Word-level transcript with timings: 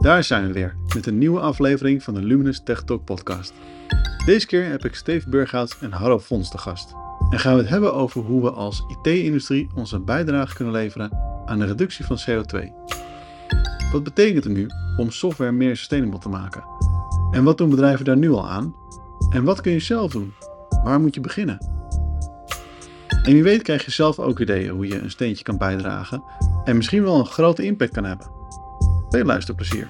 Daar 0.00 0.24
zijn 0.24 0.46
we 0.46 0.52
weer 0.52 0.76
met 0.94 1.06
een 1.06 1.18
nieuwe 1.18 1.40
aflevering 1.40 2.02
van 2.02 2.14
de 2.14 2.22
Luminous 2.22 2.62
Tech 2.64 2.82
Talk 2.82 3.04
podcast. 3.04 3.52
Deze 4.24 4.46
keer 4.46 4.70
heb 4.70 4.84
ik 4.84 4.94
Steve 4.94 5.28
Burghouts 5.28 5.78
en 5.78 5.92
Harro 5.92 6.18
Fons 6.18 6.50
te 6.50 6.58
gast. 6.58 6.94
En 7.30 7.38
gaan 7.38 7.54
we 7.54 7.60
het 7.60 7.68
hebben 7.68 7.94
over 7.94 8.20
hoe 8.20 8.42
we 8.42 8.50
als 8.50 8.84
IT-industrie 8.88 9.68
onze 9.74 10.00
bijdrage 10.00 10.54
kunnen 10.54 10.74
leveren 10.74 11.10
aan 11.44 11.58
de 11.58 11.64
reductie 11.64 12.04
van 12.04 12.18
CO2. 12.28 12.68
Wat 13.92 14.02
betekent 14.02 14.44
het 14.44 14.52
nu 14.52 14.66
om 14.96 15.10
software 15.10 15.52
meer 15.52 15.76
sustainable 15.76 16.18
te 16.18 16.28
maken? 16.28 16.64
En 17.30 17.44
wat 17.44 17.58
doen 17.58 17.70
bedrijven 17.70 18.04
daar 18.04 18.16
nu 18.16 18.30
al 18.30 18.48
aan? 18.48 18.74
En 19.30 19.44
wat 19.44 19.60
kun 19.60 19.72
je 19.72 19.80
zelf 19.80 20.12
doen? 20.12 20.32
Waar 20.84 21.00
moet 21.00 21.14
je 21.14 21.20
beginnen? 21.20 21.58
En 23.08 23.32
wie 23.32 23.42
weet 23.42 23.62
krijg 23.62 23.84
je 23.84 23.90
zelf 23.90 24.18
ook 24.18 24.40
ideeën 24.40 24.70
hoe 24.70 24.86
je 24.86 25.00
een 25.00 25.10
steentje 25.10 25.44
kan 25.44 25.58
bijdragen 25.58 26.22
en 26.64 26.76
misschien 26.76 27.02
wel 27.02 27.18
een 27.18 27.26
grote 27.26 27.64
impact 27.64 27.92
kan 27.92 28.04
hebben. 28.04 28.39
Veel 29.10 29.24
luisterplezier. 29.24 29.88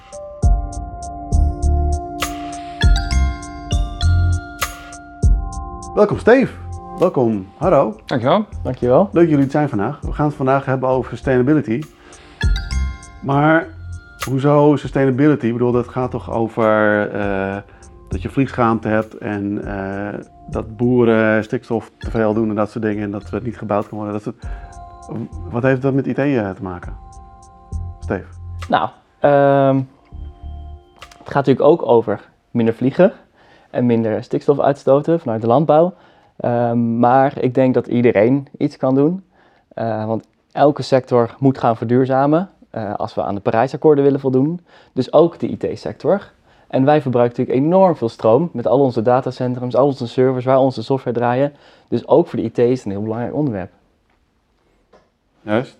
Welkom 5.93 6.17
Steve. 6.19 6.53
Welkom 6.97 7.47
Harro. 7.57 7.95
Dankjewel. 8.05 8.45
Dankjewel. 8.63 9.03
Leuk 9.03 9.13
dat 9.13 9.23
jullie 9.23 9.43
het 9.43 9.51
zijn 9.51 9.69
vandaag. 9.69 9.99
We 10.01 10.11
gaan 10.11 10.25
het 10.25 10.35
vandaag 10.35 10.65
hebben 10.65 10.89
over 10.89 11.09
sustainability. 11.09 11.81
Maar 13.23 13.67
hoezo 14.25 14.75
sustainability? 14.75 15.45
Ik 15.45 15.53
bedoel, 15.53 15.71
dat 15.71 15.87
gaat 15.87 16.11
toch 16.11 16.31
over 16.31 17.09
eh, 17.11 17.57
dat 18.09 18.21
je 18.21 18.29
vliegschaamte 18.29 18.87
hebt 18.87 19.17
en 19.17 19.65
eh, 19.65 20.19
dat 20.49 20.77
boeren 20.77 21.43
stikstof 21.43 21.91
te 21.97 22.11
veel 22.11 22.33
doen 22.33 22.49
en 22.49 22.55
dat 22.55 22.71
soort 22.71 22.83
dingen 22.83 23.03
en 23.03 23.11
dat 23.11 23.29
het 23.29 23.43
niet 23.43 23.57
gebouwd 23.57 23.87
kan 23.87 23.97
worden. 23.97 24.13
Dat 24.13 24.23
soort... 24.23 24.47
Wat 25.49 25.63
heeft 25.63 25.81
dat 25.81 25.93
met 25.93 26.07
IT 26.07 26.15
te 26.15 26.55
maken? 26.61 26.95
Steve? 27.99 28.25
Nou, 28.69 28.89
ehm, 29.21 29.81
het 31.17 31.29
gaat 31.29 31.45
natuurlijk 31.45 31.67
ook 31.67 31.85
over 31.85 32.29
minder 32.51 32.73
vliegen 32.73 33.13
en 33.69 33.85
minder 33.85 34.23
stikstof 34.23 34.59
uitstoten 34.59 35.19
vanuit 35.19 35.41
de 35.41 35.47
landbouw. 35.47 35.93
Ehm, 36.37 36.99
maar 36.99 37.43
ik 37.43 37.53
denk 37.53 37.73
dat 37.73 37.87
iedereen 37.87 38.47
iets 38.57 38.77
kan 38.77 38.95
doen. 38.95 39.23
Eh, 39.67 40.05
want 40.05 40.27
elke 40.51 40.81
sector 40.81 41.35
moet 41.39 41.57
gaan 41.57 41.77
verduurzamen 41.77 42.49
eh, 42.69 42.93
als 42.95 43.13
we 43.13 43.23
aan 43.23 43.35
de 43.35 43.41
Parijsakkoorden 43.41 44.03
willen 44.03 44.19
voldoen. 44.19 44.59
Dus 44.93 45.13
ook 45.13 45.39
de 45.39 45.47
IT-sector. 45.47 46.31
En 46.67 46.85
wij 46.85 47.01
verbruiken 47.01 47.37
natuurlijk 47.37 47.65
enorm 47.67 47.95
veel 47.95 48.09
stroom 48.09 48.49
met 48.53 48.67
al 48.67 48.79
onze 48.79 49.01
datacentrums, 49.01 49.75
al 49.75 49.85
onze 49.85 50.07
servers 50.07 50.45
waar 50.45 50.57
onze 50.57 50.83
software 50.83 51.17
draaien. 51.17 51.53
Dus 51.87 52.07
ook 52.07 52.27
voor 52.27 52.39
de 52.39 52.45
IT 52.45 52.57
is 52.57 52.77
het 52.77 52.85
een 52.85 52.91
heel 52.91 53.01
belangrijk 53.01 53.33
onderwerp. 53.33 53.71
Juist. 55.41 55.77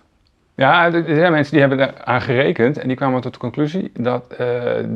Ja, 0.62 0.94
er 0.94 1.16
zijn 1.16 1.32
mensen 1.32 1.52
die 1.52 1.60
hebben 1.60 1.80
eraan 1.80 2.22
gerekend 2.22 2.78
en 2.78 2.88
die 2.88 2.98
kwamen 2.98 3.22
tot 3.22 3.34
de 3.34 3.40
conclusie 3.40 3.92
dat 3.94 4.26
uh, 4.32 4.38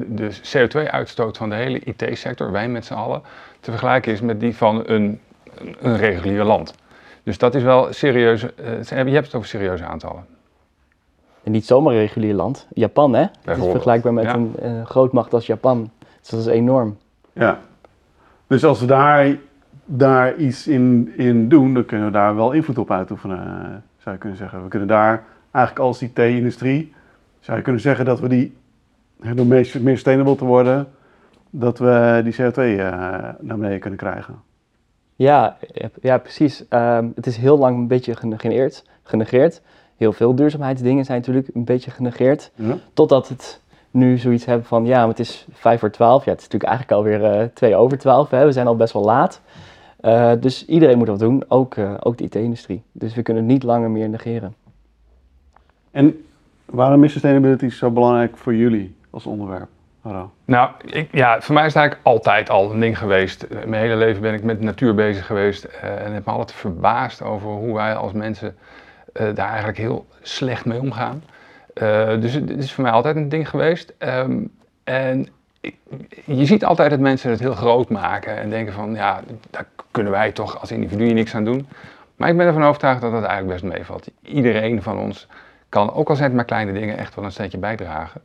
de 0.08 0.38
CO2-uitstoot 0.42 1.38
van 1.38 1.50
de 1.50 1.56
hele 1.56 1.80
IT-sector, 1.80 2.52
wij 2.52 2.70
met 2.70 2.86
z'n 2.86 2.94
allen, 2.94 3.22
te 3.60 3.72
vergelijken 3.72 4.12
is 4.12 4.22
met 4.22 4.40
die 4.40 4.56
van 4.56 4.84
een, 4.86 5.20
een 5.80 5.98
regulier 5.98 6.44
land. 6.44 6.76
Dus 7.24 7.38
dat 7.38 7.56
is 7.56 7.64
wel 7.64 7.94
serieus, 7.94 8.44
uh, 8.44 8.82
je 8.82 8.96
hebt 8.96 9.26
het 9.26 9.36
over 9.36 9.48
serieuze 9.48 9.86
aantallen. 9.86 10.26
En 11.44 11.52
niet 11.52 11.66
zomaar 11.66 11.94
een 11.94 12.00
regulier 12.00 12.34
land. 12.34 12.68
Japan, 12.74 13.14
hè? 13.14 13.26
Het 13.44 13.58
is 13.58 13.72
vergelijkbaar 13.72 14.14
met 14.14 14.24
ja. 14.24 14.34
een 14.34 14.56
uh, 14.64 14.86
grootmacht 14.86 15.34
als 15.34 15.46
Japan. 15.46 15.92
Dus 16.20 16.30
dat 16.30 16.40
is 16.40 16.46
enorm. 16.46 16.98
Ja. 17.34 17.60
Dus 18.48 18.66
als 18.66 18.80
we 18.80 18.86
daar, 18.86 19.38
daar 19.86 20.36
iets 20.36 20.68
in, 20.68 21.14
in 21.18 21.50
doen, 21.50 21.74
dan 21.74 21.86
kunnen 21.86 22.08
we 22.08 22.14
daar 22.14 22.36
wel 22.36 22.52
invloed 22.52 22.78
op 22.78 22.92
uitoefenen, 22.92 23.84
zou 23.98 24.16
je 24.16 24.22
kunnen 24.22 24.38
zeggen. 24.38 24.64
We 24.64 24.70
kunnen 24.70 24.88
daar 24.88 25.24
eigenlijk 25.56 25.86
als 25.86 26.02
IT-industrie, 26.02 26.94
zou 27.40 27.58
je 27.58 27.64
kunnen 27.64 27.82
zeggen 27.82 28.06
dat 28.06 28.20
we 28.20 28.28
die, 28.28 28.56
door 29.36 29.46
meer, 29.46 29.72
meer 29.82 29.96
sustainable 29.96 30.36
te 30.36 30.46
worden, 30.46 30.88
dat 31.50 31.80
we 31.80 32.22
die 32.24 32.34
CO2 32.34 32.58
uh, 32.58 32.78
naar 33.40 33.58
beneden 33.58 33.80
kunnen 33.80 34.00
krijgen. 34.00 34.36
Ja, 35.16 35.58
ja 36.02 36.18
precies. 36.18 36.64
Um, 36.70 37.12
het 37.16 37.28
is 37.28 37.38
heel 37.38 37.58
lang 37.58 37.78
een 37.78 37.88
beetje 37.88 38.16
genegeerd. 38.16 38.84
genegeerd. 39.04 39.62
Heel 39.98 40.14
veel 40.14 40.36
duurzaamheidsdingen 40.36 41.06
zijn 41.06 41.20
natuurlijk 41.20 41.50
een 41.54 41.64
beetje 41.64 41.92
genegeerd. 41.92 42.52
Ja. 42.56 42.78
Totdat 42.94 43.28
het 43.30 43.62
nu 43.92 44.18
zoiets 44.18 44.46
hebben 44.46 44.66
van, 44.66 44.86
ja, 44.86 45.00
maar 45.00 45.08
het 45.08 45.20
is 45.20 45.48
vijf 45.52 45.80
voor 45.80 45.92
twaalf. 45.92 46.26
Ja, 46.26 46.32
het 46.32 46.42
is 46.42 46.48
natuurlijk 46.48 46.72
eigenlijk 46.72 47.02
alweer 47.02 47.42
uh, 47.42 47.48
twee 47.54 47.76
over 47.76 47.98
twaalf. 47.98 48.30
We 48.30 48.52
zijn 48.52 48.68
al 48.68 48.76
best 48.76 48.94
wel 48.94 49.04
laat. 49.04 49.42
Uh, 50.02 50.32
dus 50.40 50.66
iedereen 50.66 50.98
moet 50.98 51.08
dat 51.08 51.20
doen, 51.20 51.44
ook, 51.48 51.76
ook 52.00 52.18
de 52.18 52.24
IT-industrie. 52.24 52.84
Dus 52.92 53.16
we 53.16 53.22
kunnen 53.22 53.44
het 53.44 53.52
niet 53.52 53.64
langer 53.64 53.92
meer 53.92 54.10
negeren. 54.10 54.54
En 55.96 56.26
waarom 56.66 57.04
is 57.04 57.12
sustainability 57.12 57.70
zo 57.70 57.92
belangrijk 57.92 58.38
voor 58.38 58.56
jullie 58.56 58.96
als 59.10 59.26
onderwerp? 59.26 59.68
Nou, 60.46 60.70
ik, 60.86 61.08
ja, 61.12 61.42
voor 61.42 61.54
mij 61.54 61.66
is 61.66 61.74
het 61.74 61.82
eigenlijk 61.82 62.08
altijd 62.08 62.50
al 62.50 62.72
een 62.72 62.80
ding 62.80 62.98
geweest. 62.98 63.48
Mijn 63.50 63.82
hele 63.82 63.96
leven 63.96 64.22
ben 64.22 64.34
ik 64.34 64.44
met 64.44 64.62
natuur 64.62 64.96
bezig 64.96 65.26
geweest 65.26 65.66
uh, 65.66 66.06
en 66.06 66.14
heb 66.14 66.26
me 66.26 66.32
altijd 66.32 66.52
verbaasd 66.52 67.22
over 67.22 67.50
hoe 67.50 67.74
wij 67.74 67.96
als 67.96 68.12
mensen 68.12 68.56
uh, 69.14 69.28
daar 69.36 69.48
eigenlijk 69.48 69.78
heel 69.78 70.06
slecht 70.22 70.66
mee 70.66 70.80
omgaan. 70.80 71.24
Dus 72.20 72.34
het 72.34 72.50
is 72.50 72.74
voor 72.74 72.84
mij 72.84 72.94
altijd 72.94 73.16
een 73.16 73.30
ding 73.30 73.50
geweest. 73.50 73.94
Um, 74.00 74.52
en 74.84 75.28
je 76.26 76.46
ziet 76.46 76.66
altijd 76.66 76.90
dat 76.90 77.00
mensen 77.00 77.30
het 77.30 77.40
heel 77.40 77.54
groot 77.54 77.90
maken 77.90 78.38
en 78.38 78.50
denken 78.50 78.74
van, 78.74 78.96
ja, 78.96 79.22
daar 79.50 79.66
kunnen 79.92 80.12
wij 80.12 80.32
toch 80.32 80.60
als 80.62 80.72
individu 80.72 81.14
niks 81.14 81.36
aan 81.36 81.46
doen. 81.46 81.68
Maar 82.16 82.30
ik 82.30 82.38
ben 82.38 82.46
ervan 82.46 82.64
overtuigd 82.64 83.02
dat 83.02 83.12
dat 83.12 83.24
eigenlijk 83.24 83.62
best 83.62 83.74
meevalt. 83.74 84.08
Iedereen 84.22 84.82
van 84.82 84.98
ons 84.98 85.28
kan, 85.70 85.94
ook 85.94 86.10
al 86.10 86.16
zijn 86.16 86.28
het 86.28 86.36
maar 86.36 86.46
kleine 86.46 86.74
dingen, 86.74 86.98
echt 86.98 87.16
wel 87.16 87.26
een 87.26 87.32
steentje 87.32 87.58
bijdragen. 87.58 88.22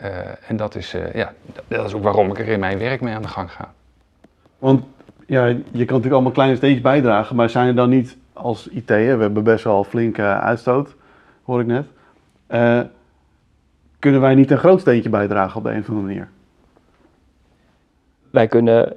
Uh, 0.00 0.08
en 0.48 0.56
dat 0.56 0.74
is, 0.74 0.94
uh, 0.94 1.14
ja, 1.14 1.32
dat 1.68 1.86
is 1.86 1.94
ook 1.94 2.02
waarom 2.02 2.30
ik 2.30 2.38
er 2.38 2.48
in 2.48 2.60
mijn 2.60 2.78
werk 2.78 3.00
mee 3.00 3.14
aan 3.14 3.22
de 3.22 3.28
gang 3.28 3.52
ga. 3.52 3.72
Want 4.58 4.84
ja, 5.26 5.46
je 5.46 5.56
kan 5.62 5.72
natuurlijk 5.72 6.12
allemaal 6.12 6.32
kleine 6.32 6.56
steentjes 6.56 6.82
bijdragen, 6.82 7.36
maar 7.36 7.50
zijn 7.50 7.66
er 7.66 7.74
dan 7.74 7.88
niet 7.88 8.16
als 8.32 8.68
IT, 8.68 8.88
we 8.88 8.94
hebben 8.94 9.44
best 9.44 9.64
wel 9.64 9.84
flinke 9.84 10.22
uitstoot, 10.22 10.94
hoor 11.44 11.60
ik 11.60 11.66
net. 11.66 11.86
Uh, 12.48 12.80
kunnen 13.98 14.20
wij 14.20 14.34
niet 14.34 14.50
een 14.50 14.58
groot 14.58 14.80
steentje 14.80 15.10
bijdragen 15.10 15.56
op 15.56 15.62
de 15.62 15.70
een 15.70 15.80
of 15.80 15.88
andere 15.88 16.06
manier? 16.06 16.28
Wij 18.30 18.46
kunnen 18.46 18.96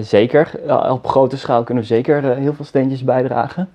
zeker, 0.00 0.60
op 0.90 1.06
grote 1.06 1.36
schaal 1.36 1.64
kunnen 1.64 1.82
we 1.82 1.88
zeker 1.88 2.36
heel 2.36 2.54
veel 2.54 2.64
steentjes 2.64 3.04
bijdragen. 3.04 3.68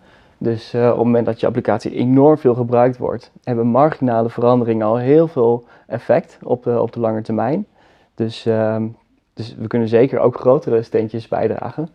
Dus 0.44 0.74
uh, 0.74 0.81
op 0.81 0.96
het 0.96 1.06
moment 1.06 1.25
dat 1.25 1.40
je 1.40 1.47
applicatie 1.47 1.91
enorm 1.91 2.38
veel 2.38 2.53
gebruikt 2.53 2.97
wordt, 2.97 3.31
hebben 3.44 3.68
marginale 3.68 4.29
veranderingen 4.29 4.85
al 4.85 4.97
heel 4.97 5.28
veel 5.28 5.63
effect 5.88 6.40
op 6.44 6.63
de, 6.63 6.81
op 6.81 6.94
de 6.94 7.00
lange 7.00 7.22
termijn. 7.22 7.66
Dus, 8.16 8.47
uh, 8.47 8.84
dus 9.34 9.56
we 9.56 9.68
kunnen 9.68 9.88
zeker 9.88 10.19
ook 10.19 10.40
grotere 10.40 10.81
steentjes 10.81 11.28
bijdragen. 11.28 11.90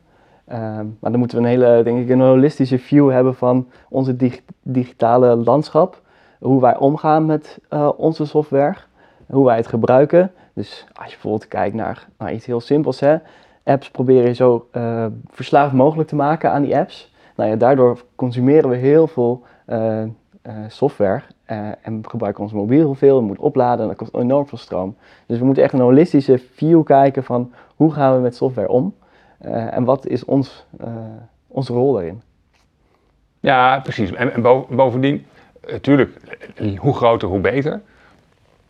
Uh, 0.49 0.57
maar 1.01 1.11
dan 1.11 1.19
moeten 1.19 1.39
we 1.39 1.45
een 1.45 1.51
hele, 1.51 1.83
denk 1.83 1.99
ik, 1.99 2.09
een 2.09 2.21
holistische 2.21 2.79
view 2.79 3.11
hebben 3.11 3.35
van 3.35 3.69
onze 3.89 4.17
dig 4.17 4.43
digitale 4.63 5.37
landschap. 5.37 6.03
Hoe 6.41 6.61
wij 6.61 6.77
omgaan 6.77 7.27
met 7.27 7.59
uh, 7.71 7.91
onze 7.97 8.27
software, 8.27 8.77
hoe 9.27 9.45
wij 9.45 9.57
het 9.57 9.67
gebruiken. 9.67 10.33
Dus 10.53 10.87
als 10.93 11.07
je 11.07 11.13
bijvoorbeeld 11.13 11.49
kijkt 11.49 11.75
naar, 11.75 12.09
iets 12.33 12.47
heel 12.47 12.61
simpels, 12.61 13.01
hè. 13.01 13.17
apps 13.65 13.91
proberen 13.91 14.29
je 14.29 14.35
zo 14.35 14.69
uh, 14.73 15.07
verslaafd 15.31 15.73
mogelijk 15.73 16.09
te 16.09 16.17
maken 16.17 16.51
aan 16.51 16.63
die 16.63 16.77
apps. 16.77 17.15
Nou 17.37 17.51
ja, 17.51 17.57
daardoor 17.57 18.05
consumeren 18.15 18.71
we 18.71 18.77
heel 18.77 19.07
veel 19.07 19.43
uh, 19.67 20.03
uh, 20.03 20.09
software 20.69 21.23
uh, 21.51 21.69
en 21.83 22.03
we 22.03 22.09
gebruiken 22.09 22.43
ons 22.43 22.53
mobiel 22.53 22.79
heel 22.79 22.95
veel, 22.95 23.19
we 23.19 23.25
moeten 23.25 23.45
opladen 23.45 23.81
en 23.81 23.89
dat 23.89 23.97
kost 23.97 24.15
enorm 24.15 24.47
veel 24.47 24.59
stroom. 24.59 24.97
Dus 25.27 25.39
we 25.39 25.45
moeten 25.45 25.63
echt 25.63 25.73
een 25.73 25.81
holistische 25.81 26.39
view 26.55 26.85
kijken 26.85 27.25
van 27.25 27.53
hoe 27.77 27.93
gaan 27.93 28.15
we 28.15 28.21
met 28.21 28.37
software 28.37 28.69
om 28.69 28.95
en 29.39 29.85
wat 29.85 30.07
is 30.07 30.25
ons, 30.25 30.67
onze 31.47 31.73
rol 31.73 31.93
daarin. 31.93 32.23
Ja, 33.41 33.81
precies. 33.81 34.13
En, 34.13 34.33
en 34.33 34.43
bovendien, 34.77 35.27
natuurlijk, 35.71 36.17
hoe 36.79 36.95
groter 36.95 37.29
hoe 37.29 37.41
beter. 37.41 37.81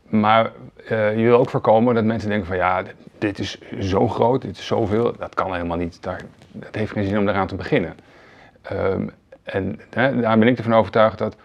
Maar 0.08 0.52
je 0.88 1.22
wil 1.22 1.38
ook 1.38 1.50
voorkomen 1.50 1.94
dat 1.94 2.04
mensen 2.04 2.28
denken 2.28 2.46
van 2.46 2.56
ja, 2.56 2.82
dit 3.19 3.38
is 3.38 3.58
zo 3.80 4.08
groot, 4.08 4.42
dit 4.42 4.58
is 4.58 4.66
zoveel, 4.66 5.12
dat 5.19 5.34
kan 5.34 5.52
helemaal 5.52 5.76
niet. 5.76 6.02
Daar, 6.02 6.20
dat 6.52 6.74
heeft 6.74 6.92
geen 6.92 7.04
zin 7.04 7.19
om 7.19 7.24
daaraan 7.24 7.46
te 7.46 7.54
beginnen. 7.54 7.94
Um, 8.72 9.10
en 9.42 9.80
daar 9.90 10.38
ben 10.38 10.48
ik 10.48 10.58
ervan 10.58 10.74
overtuigd 10.74 11.18
dat, 11.18 11.36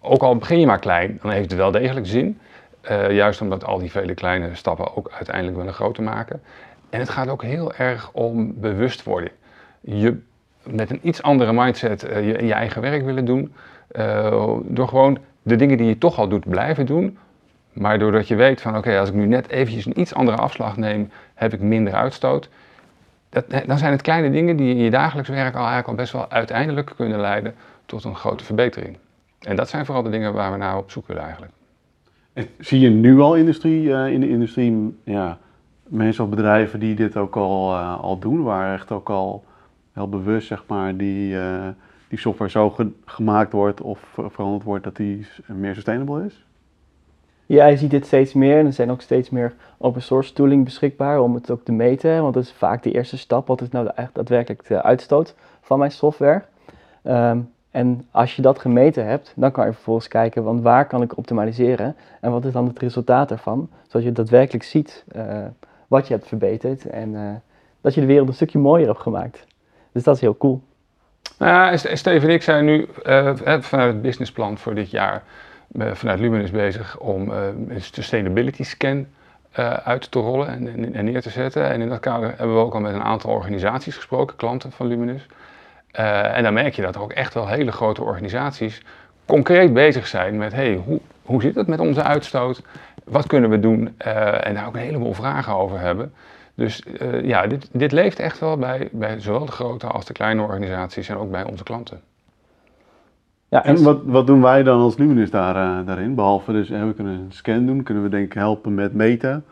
ook 0.00 0.22
al 0.22 0.36
begin 0.36 0.60
je 0.60 0.66
maar 0.66 0.78
klein, 0.78 1.18
dan 1.22 1.30
heeft 1.30 1.50
het 1.50 1.58
wel 1.58 1.70
degelijk 1.70 2.06
zin. 2.06 2.38
Uh, 2.90 3.10
juist 3.10 3.40
omdat 3.40 3.64
al 3.64 3.78
die 3.78 3.90
vele 3.90 4.14
kleine 4.14 4.54
stappen 4.54 4.96
ook 4.96 5.10
uiteindelijk 5.12 5.56
wel 5.56 5.66
een 5.66 5.72
grote 5.72 6.02
maken. 6.02 6.42
En 6.90 7.00
het 7.00 7.08
gaat 7.08 7.28
ook 7.28 7.42
heel 7.42 7.74
erg 7.74 8.10
om 8.12 8.60
bewustwording. 8.60 9.32
Je 9.80 10.18
met 10.62 10.90
een 10.90 11.00
iets 11.02 11.22
andere 11.22 11.52
mindset 11.52 12.04
uh, 12.04 12.26
je, 12.26 12.46
je, 12.46 12.52
eigen 12.52 12.82
werk 12.82 13.04
willen 13.04 13.24
doen. 13.24 13.54
Uh, 13.92 14.56
door 14.62 14.88
gewoon 14.88 15.18
de 15.42 15.56
dingen 15.56 15.76
die 15.76 15.86
je 15.86 15.98
toch 15.98 16.18
al 16.18 16.28
doet 16.28 16.48
blijven 16.48 16.86
doen. 16.86 17.18
Maar 17.72 17.98
doordat 17.98 18.28
je 18.28 18.34
weet 18.34 18.60
van 18.60 18.76
oké, 18.76 18.98
als 18.98 19.08
ik 19.08 19.14
nu 19.14 19.26
net 19.26 19.48
eventjes 19.48 19.86
een 19.86 20.00
iets 20.00 20.14
andere 20.14 20.36
afslag 20.36 20.76
neem, 20.76 21.10
heb 21.34 21.52
ik 21.52 21.60
minder 21.60 21.94
uitstoot. 21.94 22.48
Dat, 23.32 23.44
dan 23.66 23.78
zijn 23.78 23.92
het 23.92 24.02
kleine 24.02 24.30
dingen 24.30 24.56
die 24.56 24.74
in 24.74 24.82
je 24.82 24.90
dagelijks 24.90 25.28
werk 25.30 25.52
al 25.54 25.58
eigenlijk 25.58 25.88
al 25.88 25.94
best 25.94 26.12
wel 26.12 26.30
uiteindelijk 26.30 26.92
kunnen 26.96 27.20
leiden 27.20 27.54
tot 27.86 28.04
een 28.04 28.16
grote 28.16 28.44
verbetering. 28.44 28.96
En 29.40 29.56
dat 29.56 29.68
zijn 29.68 29.84
vooral 29.86 30.02
de 30.02 30.10
dingen 30.10 30.32
waar 30.32 30.52
we 30.52 30.58
naar 30.58 30.76
op 30.76 30.90
zoek 30.90 31.06
willen 31.06 31.22
eigenlijk. 31.22 31.52
En 32.32 32.46
zie 32.58 32.80
je 32.80 32.88
nu 32.90 33.20
al 33.20 33.34
industrie, 33.34 33.94
eh, 33.94 34.12
in 34.12 34.20
de 34.20 34.28
industrie, 34.28 34.96
ja, 35.04 35.38
mensen 35.82 36.24
of 36.24 36.30
bedrijven 36.30 36.80
die 36.80 36.94
dit 36.94 37.16
ook 37.16 37.36
al, 37.36 37.72
eh, 37.74 38.00
al 38.00 38.18
doen, 38.18 38.42
waar 38.42 38.74
echt 38.74 38.90
ook 38.90 39.10
al 39.10 39.44
heel 39.92 40.08
bewust 40.08 40.46
zeg 40.46 40.64
maar, 40.66 40.96
die, 40.96 41.38
eh, 41.38 41.68
die 42.08 42.18
software 42.18 42.50
zo 42.50 42.70
ge- 42.70 42.92
gemaakt 43.04 43.52
wordt 43.52 43.80
of 43.80 43.98
ver- 44.12 44.30
veranderd 44.30 44.62
wordt 44.64 44.84
dat 44.84 44.96
die 44.96 45.26
meer 45.46 45.74
sustainable 45.74 46.24
is? 46.24 46.44
Ja, 47.52 47.66
je 47.66 47.76
ziet 47.76 47.90
dit 47.90 48.06
steeds 48.06 48.32
meer 48.32 48.58
en 48.58 48.66
er 48.66 48.72
zijn 48.72 48.90
ook 48.90 49.00
steeds 49.00 49.30
meer 49.30 49.54
open 49.78 50.02
source 50.02 50.32
tooling 50.32 50.64
beschikbaar 50.64 51.20
om 51.20 51.34
het 51.34 51.50
ook 51.50 51.64
te 51.64 51.72
meten. 51.72 52.22
Want 52.22 52.34
dat 52.34 52.42
is 52.42 52.52
vaak 52.52 52.82
de 52.82 52.92
eerste 52.92 53.18
stap. 53.18 53.46
Wat 53.46 53.60
is 53.60 53.68
nou 53.68 53.86
de, 53.86 54.08
daadwerkelijk 54.12 54.66
de 54.66 54.82
uitstoot 54.82 55.34
van 55.60 55.78
mijn 55.78 55.90
software? 55.90 56.42
Ehm, 57.02 57.38
en 57.70 58.06
als 58.10 58.36
je 58.36 58.42
dat 58.42 58.58
gemeten 58.58 59.06
hebt, 59.06 59.32
dan 59.36 59.50
kan 59.50 59.66
je 59.66 59.72
vervolgens 59.72 60.08
kijken, 60.08 60.44
want 60.44 60.62
waar 60.62 60.86
kan 60.86 61.02
ik 61.02 61.16
optimaliseren? 61.16 61.96
En 62.20 62.30
wat 62.30 62.44
is 62.44 62.52
dan 62.52 62.66
het 62.66 62.78
resultaat 62.78 63.30
ervan? 63.30 63.70
Zodat 63.86 64.02
je 64.02 64.12
daadwerkelijk 64.12 64.64
ziet 64.64 65.04
eh, 65.08 65.44
wat 65.88 66.06
je 66.08 66.14
hebt 66.14 66.28
verbeterd 66.28 66.86
en 66.86 67.16
eh, 67.16 67.34
dat 67.80 67.94
je 67.94 68.00
de 68.00 68.06
wereld 68.06 68.28
een 68.28 68.34
stukje 68.34 68.58
mooier 68.58 68.86
hebt 68.86 69.00
gemaakt. 69.00 69.46
Dus 69.92 70.02
dat 70.02 70.14
is 70.14 70.20
heel 70.20 70.36
cool. 70.36 70.62
Nou 71.38 71.78
en 72.04 72.30
ik 72.30 72.42
zijn 72.42 72.64
nu 72.64 72.88
eh, 73.02 73.34
vanuit 73.60 73.92
het 73.92 74.02
businessplan 74.02 74.58
voor 74.58 74.74
dit 74.74 74.90
jaar 74.90 75.22
eh, 75.78 75.94
vanuit 75.94 76.20
Luminous 76.20 76.50
bezig 76.50 76.98
om 76.98 77.32
eh, 77.32 77.46
een 77.68 77.80
sustainability 77.80 78.62
scan 78.62 79.06
eh, 79.52 79.72
uit 79.72 80.10
te 80.10 80.18
rollen 80.18 80.48
en, 80.94 81.04
neer 81.04 81.22
te 81.22 81.30
zetten. 81.30 81.70
En 81.70 81.80
in 81.80 81.88
dat 81.88 82.00
kader 82.00 82.28
hebben 82.28 82.56
we 82.56 82.62
ook 82.62 82.74
al 82.74 82.80
met 82.80 82.94
een 82.94 83.02
aantal 83.02 83.30
organisaties 83.30 83.96
gesproken, 83.96 84.36
klanten 84.36 84.72
van 84.72 84.86
Luminous. 84.86 85.26
Eh, 85.90 86.36
en 86.36 86.42
dan 86.42 86.54
merk 86.54 86.74
je 86.74 86.82
dat 86.82 86.94
er 86.94 87.00
ook 87.00 87.12
echt 87.12 87.34
wel 87.34 87.48
hele 87.48 87.72
grote 87.72 88.02
organisaties 88.02 88.82
concreet 89.26 89.72
bezig 89.72 90.06
zijn 90.06 90.36
met 90.36 90.52
hey, 90.52 90.74
hoe, 90.84 91.00
hoe 91.22 91.42
zit 91.42 91.54
het 91.54 91.66
met 91.66 91.80
onze 91.80 92.02
uitstoot? 92.02 92.62
Wat 93.04 93.26
kunnen 93.26 93.50
we 93.50 93.60
doen? 93.60 93.94
En 93.98 94.54
daar 94.54 94.66
ook 94.66 94.74
een 94.74 94.80
heleboel 94.80 95.14
vragen 95.14 95.54
over 95.54 95.80
hebben. 95.80 96.12
Dus 96.54 96.82
ja, 97.22 97.46
dit, 97.46 97.68
dit 97.72 97.92
leeft 97.92 98.18
echt 98.18 98.38
wel 98.38 98.56
bij, 98.56 98.88
bij 98.92 99.20
zowel 99.20 99.46
de 99.46 99.52
grote 99.52 99.86
als 99.86 100.04
de 100.04 100.12
kleine 100.12 100.42
organisaties 100.42 101.08
en 101.08 101.16
ook 101.16 101.30
bij 101.30 101.44
onze 101.44 101.64
klanten. 101.64 102.00
Ja, 103.52 103.64
En 103.64 103.82
wat, 103.82 104.00
wat 104.04 104.26
doen 104.26 104.42
wij 104.42 104.62
dan 104.62 104.80
als 104.80 104.96
Luminus 104.96 105.30
daar, 105.30 105.56
eh, 105.56 105.86
daarin? 105.86 106.14
Behalve 106.14 106.52
dus, 106.52 106.68
we 106.68 106.92
kunnen 106.96 107.12
een 107.12 107.26
scan 107.32 107.66
doen, 107.66 107.82
kunnen 107.82 108.02
we 108.02 108.08
denk 108.08 108.24
ik 108.24 108.32
helpen 108.32 108.74
met 108.74 108.94
meten. 108.94 109.44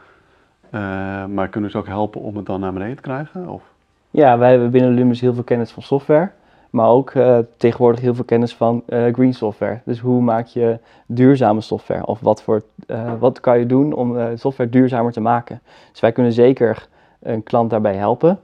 Eh, 0.70 0.80
maar 1.26 1.48
kunnen 1.48 1.70
ze 1.70 1.78
ook 1.78 1.86
helpen 1.86 2.20
om 2.20 2.36
het 2.36 2.46
dan 2.46 2.60
naar 2.60 2.72
beneden 2.72 2.96
te 2.96 3.02
krijgen? 3.02 3.48
Of? 3.48 3.62
Ja, 4.10 4.38
wij 4.38 4.50
hebben 4.50 4.70
binnen 4.70 4.90
Lumus 4.90 5.20
heel 5.20 5.34
veel 5.34 5.42
kennis 5.42 5.70
van 5.70 5.82
software, 5.82 6.30
maar 6.70 6.88
ook 6.88 7.10
eh, 7.10 7.38
tegenwoordig 7.56 8.00
heel 8.00 8.14
veel 8.14 8.24
kennis 8.24 8.54
van 8.54 8.82
green 8.86 9.34
software. 9.34 9.80
Dus 9.84 9.98
hoe 9.98 10.22
maak 10.22 10.46
je 10.46 10.78
duurzame 11.06 11.60
software? 11.60 12.06
Of 12.06 12.20
wat, 12.20 12.42
voor, 12.42 12.62
wat 13.18 13.40
kan 13.40 13.58
je 13.58 13.66
doen 13.66 13.92
om 13.92 14.36
software 14.36 14.70
duurzamer 14.70 15.12
te 15.12 15.20
maken? 15.20 15.60
Dus 15.90 16.00
wij 16.00 16.12
kunnen 16.12 16.32
zeker 16.32 16.86
een 17.22 17.42
klant 17.42 17.70
daarbij 17.70 17.94
helpen. 17.94 18.40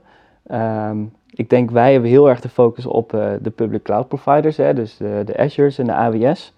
Ehm, 0.47 0.97
ik 1.37 1.49
denk 1.49 1.71
wij 1.71 1.91
hebben 1.91 2.09
heel 2.09 2.29
erg 2.29 2.39
de 2.39 2.49
focus 2.49 2.85
op 2.85 3.13
eh, 3.13 3.31
de 3.41 3.49
public 3.49 3.83
cloud 3.83 4.07
providers, 4.07 4.57
hè, 4.57 4.73
dus 4.73 4.97
de, 4.97 5.21
de 5.25 5.37
Azure's 5.37 5.77
en 5.77 5.85
de 5.85 5.93
AWS. 5.93 6.53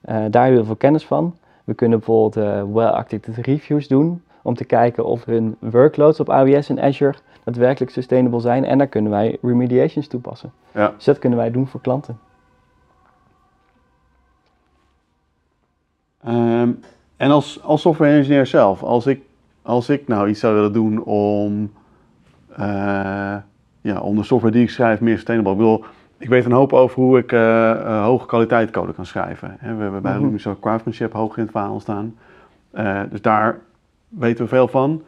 Eh, 0.00 0.14
daar 0.14 0.22
hebben 0.22 0.50
we 0.50 0.56
heel 0.56 0.64
veel 0.64 0.76
kennis 0.76 1.06
van. 1.06 1.36
We 1.64 1.74
kunnen 1.74 1.98
bijvoorbeeld 1.98 2.36
eh 2.36 2.62
well-architected 2.72 3.46
reviews 3.46 3.88
doen 3.88 4.22
om 4.42 4.54
te 4.54 4.64
kijken 4.64 5.04
of 5.04 5.24
hun 5.24 5.56
workloads 5.58 6.20
op 6.20 6.30
AWS 6.30 6.68
en 6.68 6.80
Azure 6.80 7.14
daadwerkelijk 7.44 7.92
sustainable 7.92 8.40
zijn. 8.40 8.64
En 8.64 8.78
daar 8.78 8.86
kunnen 8.86 9.10
wij 9.10 9.38
remediations 9.42 10.06
toepassen. 10.06 10.52
Ja. 10.74 10.92
Dus 10.96 11.04
dat 11.04 11.18
kunnen 11.18 11.38
wij 11.38 11.50
doen 11.50 11.66
voor 11.66 11.80
klanten. 11.80 12.18
Ehm, 16.24 16.70
en 17.16 17.30
als, 17.30 17.62
als 17.62 17.80
software 17.80 18.16
engineer 18.16 18.46
zelf, 18.46 18.82
als 18.82 19.06
ik, 19.06 19.22
als 19.62 19.88
ik 19.88 20.08
nou 20.08 20.28
iets 20.28 20.40
zou 20.40 20.54
willen 20.54 20.72
doen 20.72 21.04
om, 21.04 21.72
ja, 23.82 24.00
om 24.00 24.16
de 24.16 24.22
software 24.22 24.52
die 24.54 24.62
ik 24.62 24.70
schrijf 24.70 25.00
meer 25.00 25.14
sustainable. 25.14 25.52
Ik 25.52 25.58
bedoel, 25.58 25.84
ik 26.22 26.28
weet 26.28 26.44
een 26.44 26.52
hoop 26.52 26.72
over 26.72 27.02
hoe 27.02 27.18
ik 27.18 27.32
eh, 27.32 27.70
eh, 27.70 28.04
hoge 28.04 28.26
kwaliteit 28.26 28.70
code 28.70 28.92
kan 28.92 29.06
schrijven. 29.06 29.56
We 29.60 29.66
hebben 29.66 30.02
bij. 30.02 30.18
Lumix 30.20 30.46
ook 30.46 30.60
craftsmanship 30.60 31.12
hoog 31.12 31.36
in 31.36 31.42
het 31.42 31.52
vaandel 31.52 31.80
staan. 31.80 32.14
Eh, 32.70 33.00
dus 33.10 33.22
daar 33.22 33.58
weten 34.08 34.44
we 34.44 34.50
veel 34.50 34.68
van. 34.68 35.02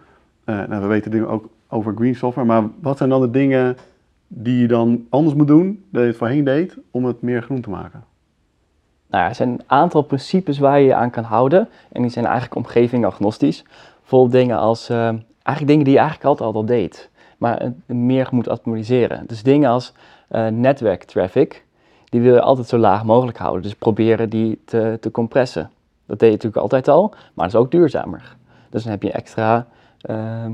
Nou, 0.44 0.81
we 0.81 0.87
weten 0.87 1.11
dingen 1.11 1.29
ook 1.29 1.49
over 1.69 1.94
green 1.97 2.15
software. 2.15 2.47
Maar 2.47 2.62
wat 2.81 2.97
zijn 2.97 3.09
dan 3.09 3.21
de 3.21 3.31
dingen 3.31 3.76
die 4.29 4.61
je 4.61 4.67
dan 4.67 5.06
anders 5.09 5.35
moet 5.35 5.47
doen 5.47 5.85
dan 5.91 6.03
je 6.03 6.09
het 6.09 6.17
voorheen 6.17 6.44
deed 6.44 6.77
om 6.91 7.05
het 7.05 7.23
meer 7.23 7.43
groen 7.43 7.61
te 7.61 7.70
maken? 7.70 8.05
Nou 9.06 9.23
ja, 9.23 9.29
er 9.29 9.35
zijn 9.35 9.49
een 9.49 9.62
aantal 9.67 10.03
principes 10.03 10.59
waar 10.59 10.81
je 10.81 10.87
je 10.87 10.94
aan 10.94 11.11
kan 11.11 11.25
houden. 11.25 11.69
En 11.93 12.03
die 12.03 12.11
zijn 12.11 12.25
eigenlijk 12.25 12.56
omgeving-agnostisch. 12.56 13.65
Bijvoorbeeld 14.00 14.32
dingen 14.32 14.59
als, 14.59 14.88
eigenlijk 14.88 15.67
dingen 15.67 15.85
die 15.85 15.93
je 15.93 15.99
eigenlijk 15.99 16.29
altijd 16.29 16.55
al 16.55 16.67
deed. 16.67 17.11
Maar 17.44 17.73
meer 17.87 18.29
moet 18.31 18.49
optimaliseren. 18.49 19.26
Dus 19.26 19.43
dingen 19.43 19.70
als 19.70 19.93
eh 20.29 20.46
netwerktraffic, 20.46 21.64
die 22.05 22.20
wil 22.20 22.35
je 22.35 22.41
altijd 22.41 22.67
zo 22.67 22.79
laag 22.79 23.05
mogelijk 23.05 23.38
houden. 23.38 23.62
Dus 23.62 23.75
proberen 23.75 24.31
die 24.31 24.62
te, 24.64 24.96
te 25.00 25.11
compressen. 25.11 25.70
Dat 26.06 26.19
deed 26.19 26.29
je 26.29 26.35
natuurlijk 26.35 26.62
altijd 26.62 26.88
al, 26.88 27.08
maar 27.08 27.44
dat 27.46 27.55
is 27.55 27.61
ook 27.61 27.70
duurzamer. 27.70 28.37
Dus 28.70 28.82
dan 28.82 28.93
heb 28.93 29.02
je 29.02 29.12
extra 29.12 29.67
ehm, 30.00 30.52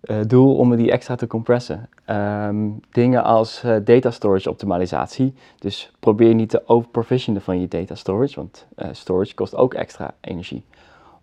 eh, 0.00 0.16
doel 0.26 0.56
om 0.56 0.76
die 0.76 0.90
extra 0.90 1.14
te 1.14 1.26
compressen. 1.26 1.88
Ehm, 2.04 2.68
dingen 2.90 3.24
als 3.24 3.62
eh, 3.62 3.76
data 3.84 4.10
storage 4.10 4.50
optimalisatie. 4.50 5.34
Dus 5.58 5.92
probeer 5.98 6.34
niet 6.34 6.50
te 6.50 6.62
overprovisionen 6.66 7.42
van 7.42 7.60
je 7.60 7.68
data 7.68 7.94
storage, 7.94 8.34
want 8.34 8.66
storage 8.92 9.34
kost 9.34 9.56
ook 9.56 9.74
extra 9.74 10.14
energie. 10.20 10.64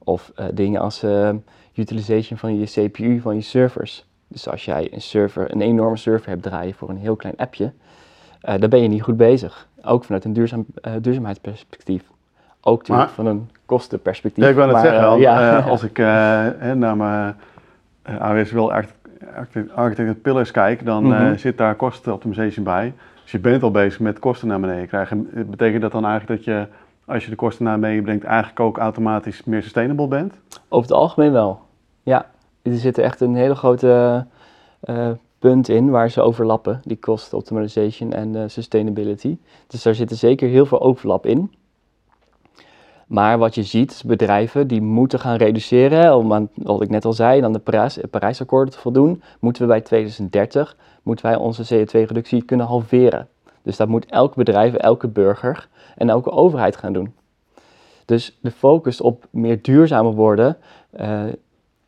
Of 0.04 0.32
dingen 0.54 0.82
als 0.82 1.04
eh, 1.04 1.30
utilization 1.74 2.40
van 2.40 2.60
je 2.60 2.66
CPU, 2.66 3.20
van 3.22 3.36
je 3.36 3.42
servers. 3.42 4.06
Dus 4.28 4.50
als 4.50 4.66
jij 4.66 4.88
een 4.92 5.02
server, 5.02 5.52
een 5.54 5.62
enorme 5.62 5.98
server 5.98 6.30
hebt 6.30 6.44
draaien 6.44 6.74
voor 6.74 6.90
een 6.90 6.98
heel 6.98 7.16
klein 7.16 7.36
appje, 7.38 7.72
eh 8.42 8.60
dan 8.60 8.70
ben 8.70 8.82
je 8.82 8.88
niet 8.88 9.02
goed 9.04 9.18
bezig. 9.18 9.68
Ook 9.84 10.04
vanuit 10.04 10.26
een 10.26 10.34
duurzaam, 10.34 10.66
eh, 10.82 10.94
duurzaamheidsperspectief. 11.02 12.04
Ook 12.62 12.80
natuurlijk 12.80 13.10
van 13.10 13.26
een 13.26 13.50
kostenperspectief. 13.66 14.44
Ja, 14.44 14.50
ik 14.50 14.56
net 14.56 14.72
maar, 14.72 14.82
zeggen, 14.82 15.08
eh, 15.12 15.20
ja. 15.20 15.60
als 15.74 15.84
ik 15.84 15.98
naar 15.98 16.98
mijn 16.98 17.36
AWS 18.20 18.52
wel 18.52 18.72
Architect 19.76 20.22
Pillars 20.22 20.52
kijk, 20.52 20.86
dan 20.86 21.04
Mhm. 21.08 21.38
zit 21.38 21.58
daar 21.58 21.76
kostenoptimization 21.76 22.64
bij. 22.66 22.94
Dus 23.22 23.32
je 23.32 23.40
bent 23.40 23.64
al 23.64 23.72
bezig 23.72 24.00
met 24.00 24.20
kosten 24.20 24.48
naar 24.48 24.60
beneden 24.60 24.88
krijgen. 24.88 25.30
En 25.34 25.50
Betekent 25.50 25.82
dat 25.82 25.92
dan 25.92 26.06
eigenlijk 26.06 26.46
dat 26.46 26.56
je, 26.56 26.68
als 27.06 27.24
je 27.24 27.30
de 27.30 27.36
kosten 27.36 27.66
naar 27.66 27.80
beneden 27.80 28.04
brengt, 28.04 28.24
eigenlijk 28.24 28.60
ook 28.60 28.78
automatisch 28.78 29.44
meer 29.44 29.64
sustainable 29.64 30.08
bent? 30.08 30.34
Over 30.70 30.88
het 30.90 30.98
algemeen 30.98 31.32
wel. 31.32 31.60
Ja, 32.04 32.26
er 32.72 32.78
zit 32.78 32.98
echt 32.98 33.22
een 33.22 33.36
hele 33.36 33.56
grote 33.56 34.26
eh, 34.80 35.10
punt 35.40 35.70
in 35.70 35.90
waar 35.90 36.10
ze 36.10 36.22
overlappen, 36.22 36.82
die 36.84 37.00
cost 37.00 37.34
optimization 37.34 38.14
en 38.14 38.52
sustainability. 38.52 39.38
Dus 39.68 39.84
daar 39.84 39.96
zit 39.96 40.12
er 40.12 40.18
zeker 40.18 40.50
heel 40.50 40.66
veel 40.66 40.82
overlap 40.82 41.26
in. 41.26 41.52
Maar 43.08 43.38
wat 43.38 43.56
je 43.56 43.64
ziet, 43.64 44.04
bedrijven 44.06 44.68
die 44.68 44.82
moeten 44.82 45.20
gaan 45.20 45.36
reduceren, 45.36 46.16
om 46.16 46.34
aan, 46.34 46.50
wat 46.54 46.82
ik 46.82 46.90
net 46.90 47.06
al 47.06 47.14
zei, 47.14 47.44
aan 47.44 47.54
de 47.54 47.60
Parijs, 47.60 47.98
Parijsakkoorden 48.10 48.74
te 48.74 48.80
voldoen, 48.80 49.22
moeten 49.40 49.62
we 49.62 49.68
bij 49.68 49.82
2030 49.82 50.76
moeten 51.04 51.26
wij 51.26 51.36
onze 51.36 51.86
CO2-reductie 51.86 52.44
kunnen 52.44 52.66
halveren. 52.66 53.28
Dus 53.62 53.78
dat 53.78 53.88
moet 53.88 54.06
elk 54.06 54.36
bedrijf, 54.36 54.74
elke 54.74 55.08
burger 55.08 55.68
en 55.96 56.10
elke 56.10 56.32
overheid 56.32 56.76
gaan 56.76 56.94
doen. 56.94 57.14
Dus 58.06 58.38
de 58.42 58.52
focus 58.52 59.02
op 59.02 59.28
meer 59.30 59.62
duurzamer 59.62 60.14
worden 60.14 60.58
eh, 60.90 61.24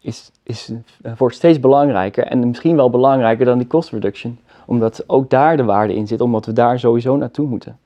is, 0.01 0.31
is, 0.43 0.71
eh, 1.01 1.11
wordt 1.17 1.35
steeds 1.35 1.59
belangrijker 1.59 2.23
en 2.23 2.47
misschien 2.47 2.75
wel 2.75 2.89
belangrijker 2.89 3.45
dan 3.45 3.57
die 3.57 3.67
cost 3.67 3.91
reduction. 3.91 4.39
Omdat 4.65 5.03
ook 5.07 5.29
daar 5.29 5.57
de 5.57 5.63
waarde 5.63 5.95
in 5.95 6.07
zit, 6.07 6.21
omdat 6.21 6.45
we 6.45 6.53
daar 6.53 6.79
sowieso 6.79 7.15
naartoe 7.15 7.47
moeten. 7.47 7.77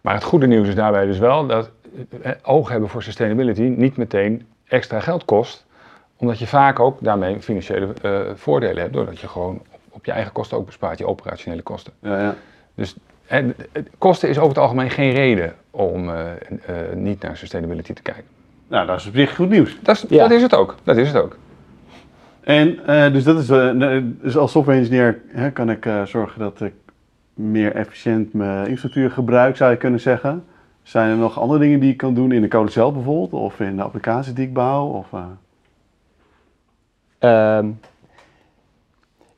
Maar 0.00 0.14
het 0.14 0.24
goede 0.24 0.46
nieuws 0.46 0.68
is 0.68 0.74
daarbij 0.74 1.06
dus 1.06 1.18
wel 1.18 1.46
dat 1.46 1.70
eh, 2.22 2.32
oog 2.42 2.68
hebben 2.68 2.88
voor 2.88 3.02
sustainability 3.02 3.62
niet 3.62 3.96
meteen 3.96 4.46
extra 4.64 5.00
geld 5.00 5.24
kost. 5.24 5.66
Omdat 6.16 6.38
je 6.38 6.46
vaak 6.46 6.80
ook 6.80 6.98
daarmee 7.00 7.40
financiële 7.40 7.92
eh, 8.02 8.20
voordelen 8.34 8.82
hebt. 8.82 8.92
Doordat 8.92 9.18
je 9.18 9.28
gewoon 9.28 9.62
op, 9.90 10.04
je 10.04 10.12
eigen 10.12 10.32
kosten 10.32 10.56
ook 10.58 10.66
bespaart, 10.66 10.98
je 10.98 11.06
operationele 11.06 11.62
kosten. 11.62 11.92
Ja, 12.00 12.20
ja. 12.20 12.34
Dus 12.74 12.96
en, 13.30 13.54
eh, 13.72 13.82
kosten 13.98 14.28
is 14.28 14.36
over 14.36 14.48
het 14.48 14.58
algemeen 14.58 14.90
geen 14.90 15.12
reden 15.12 15.54
om 15.70 16.10
eh, 16.10 16.30
eh, 16.32 16.94
niet 16.94 17.22
naar 17.22 17.36
sustainability 17.36 17.92
te 17.92 18.02
kijken. 18.02 18.24
Nou, 18.70 18.86
dat 18.86 18.98
is 19.00 19.06
op 19.06 19.14
zich 19.14 19.34
goed 19.34 19.48
nieuws. 19.48 19.76
Dat 19.82 19.96
is, 19.96 20.04
Ja. 20.08 20.22
dat 20.22 20.30
is 20.30 20.42
het 20.42 20.54
ook. 20.54 20.74
Dat 20.84 20.96
is 20.96 21.08
het 21.08 21.22
ook. 21.22 21.36
En 22.40 22.86
eh, 22.86 23.12
dus, 23.12 23.24
dat 23.24 23.38
is, 23.38 23.48
eh, 23.48 23.98
dus 24.04 24.36
als 24.36 24.50
software 24.50 24.78
engineer 24.78 25.20
hè, 25.28 25.50
kan 25.50 25.70
ik 25.70 25.86
eh, 25.86 26.02
zorgen 26.02 26.40
dat 26.40 26.60
ik 26.60 26.72
meer 27.34 27.74
efficiënt 27.74 28.32
mijn 28.32 28.58
infrastructuur 28.58 29.10
gebruik, 29.10 29.56
zou 29.56 29.70
je 29.70 29.76
kunnen 29.76 30.00
zeggen. 30.00 30.44
Zijn 30.82 31.10
er 31.10 31.16
nog 31.16 31.40
andere 31.40 31.60
dingen 31.60 31.80
die 31.80 31.90
ik 31.90 31.96
kan 31.96 32.14
doen 32.14 32.32
in 32.32 32.42
de 32.42 32.48
code 32.48 32.70
zelf 32.70 32.94
bijvoorbeeld? 32.94 33.42
Of 33.42 33.60
in 33.60 33.76
de 33.76 33.82
applicatie 33.82 34.32
die 34.32 34.46
ik 34.46 34.52
bouw? 34.54 34.86
Of, 34.86 35.06
eh, 35.12 35.24
Ehm, 37.18 37.66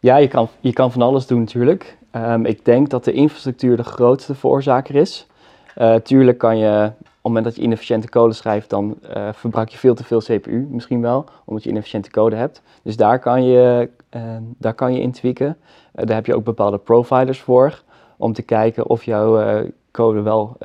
ja, 0.00 0.16
je 0.16 0.28
kan, 0.28 0.48
je 0.60 0.72
kan 0.72 0.92
van 0.92 1.02
alles 1.02 1.26
doen 1.26 1.38
natuurlijk. 1.38 1.96
Ehm, 2.10 2.44
ik 2.44 2.64
denk 2.64 2.90
dat 2.90 3.04
de 3.04 3.12
infrastructuur 3.12 3.76
de 3.76 3.84
grootste 3.84 4.34
veroorzaker 4.34 4.94
is. 4.94 5.26
Eh, 5.74 5.94
tuurlijk 5.94 6.38
kan 6.38 6.58
je 6.58 6.90
het 7.22 7.32
moment 7.32 7.44
dat 7.44 7.56
je 7.56 7.62
inefficiënte 7.62 8.08
code 8.08 8.32
schrijft, 8.32 8.70
dan 8.70 8.98
uh, 9.16 9.28
verbruik 9.32 9.68
je 9.68 9.78
veel 9.78 9.94
te 9.94 10.04
veel 10.04 10.18
CPU 10.18 10.66
misschien 10.70 11.00
wel, 11.00 11.24
omdat 11.44 11.62
je 11.62 11.70
inefficiënte 11.70 12.10
code 12.10 12.36
hebt. 12.36 12.62
Dus 12.82 12.96
daar 12.96 13.18
kan 13.18 13.44
je, 13.44 13.88
uh, 14.16 14.22
daar 14.58 14.74
kan 14.74 14.94
je 14.94 15.00
in 15.00 15.12
tweaken. 15.12 15.46
Uh, 15.46 16.06
daar 16.06 16.16
heb 16.16 16.26
je 16.26 16.34
ook 16.34 16.44
bepaalde 16.44 16.78
providers 16.78 17.40
voor, 17.40 17.82
om 18.16 18.32
te 18.32 18.42
kijken 18.42 18.86
of 18.88 19.04
jouw 19.04 19.62
code 19.90 20.20
wel 20.20 20.56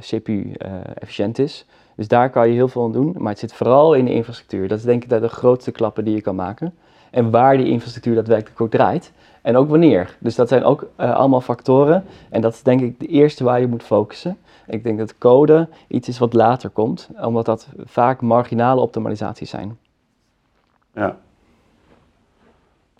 CPU-efficiënt 0.00 1.38
is. 1.38 1.66
Dus 1.96 2.08
daar 2.08 2.30
kan 2.30 2.48
je 2.48 2.54
heel 2.54 2.68
veel 2.68 2.84
aan 2.84 2.92
doen, 2.92 3.14
maar 3.18 3.30
het 3.30 3.38
zit 3.38 3.54
vooral 3.54 3.94
in 3.94 4.04
de 4.04 4.14
infrastructuur. 4.14 4.68
Dat 4.68 4.78
is 4.78 4.84
denk 4.84 5.02
ik 5.02 5.08
de 5.08 5.28
grootste 5.28 5.70
klappen 5.70 6.04
die 6.04 6.14
je 6.14 6.20
kan 6.20 6.34
maken. 6.34 6.74
En 7.14 7.30
waar 7.30 7.56
die 7.56 7.68
infrastructuur 7.68 8.14
daadwerkelijk 8.14 8.60
ook 8.60 8.70
draait. 8.70 9.12
En 9.42 9.56
ook 9.56 9.68
wanneer. 9.68 10.16
Dus 10.18 10.34
dat 10.34 10.48
zijn 10.48 10.64
ook 10.64 10.88
allemaal 10.96 11.40
factoren. 11.40 12.04
En 12.30 12.40
dat 12.40 12.52
is 12.52 12.62
denk 12.62 12.80
ik 12.80 13.00
de 13.00 13.06
eerste 13.06 13.44
waar 13.44 13.60
je 13.60 13.66
moet 13.66 13.82
focussen. 13.82 14.38
Ik 14.66 14.82
denk 14.82 14.98
dat 14.98 15.18
code 15.18 15.68
iets 15.88 16.08
is 16.08 16.18
wat 16.18 16.32
later 16.32 16.70
komt, 16.70 17.08
omdat 17.20 17.44
dat 17.44 17.68
vaak 17.84 18.20
marginale 18.20 18.80
optimalisaties 18.80 19.50
zijn. 19.50 19.78
Ja. 20.94 21.16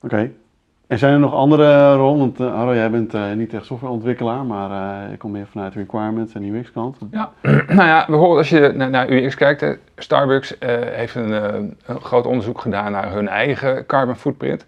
Oké. 0.02 0.32
En 0.86 0.98
zijn 0.98 1.12
er 1.12 1.18
nog 1.18 1.34
andere 1.34 1.94
rollen? 1.94 2.18
Want 2.18 2.40
uh, 2.40 2.74
jij 2.74 2.90
bent 2.90 3.14
uh, 3.14 3.32
niet 3.32 3.54
echt 3.54 3.64
softwareontwikkelaar, 3.64 4.44
maar 4.44 4.70
uh, 4.70 5.10
je 5.10 5.16
komt 5.16 5.32
meer 5.32 5.46
vanuit 5.46 5.74
requirements 5.74 6.34
en 6.34 6.54
UX-kant. 6.54 6.96
Ja, 7.10 7.30
nou 7.76 7.88
ja, 7.88 8.04
bijvoorbeeld 8.06 8.38
als 8.38 8.48
je 8.48 8.72
naar, 8.74 8.90
naar 8.90 9.08
UX 9.08 9.34
kijkt, 9.34 9.78
Starbucks 9.96 10.56
heeft 10.92 11.14
een, 11.14 11.76
groot 11.86 12.26
onderzoek 12.26 12.60
gedaan 12.60 12.92
naar 12.92 13.12
hun 13.12 13.28
eigen 13.28 13.86
carbon 13.86 14.16
footprint. 14.16 14.66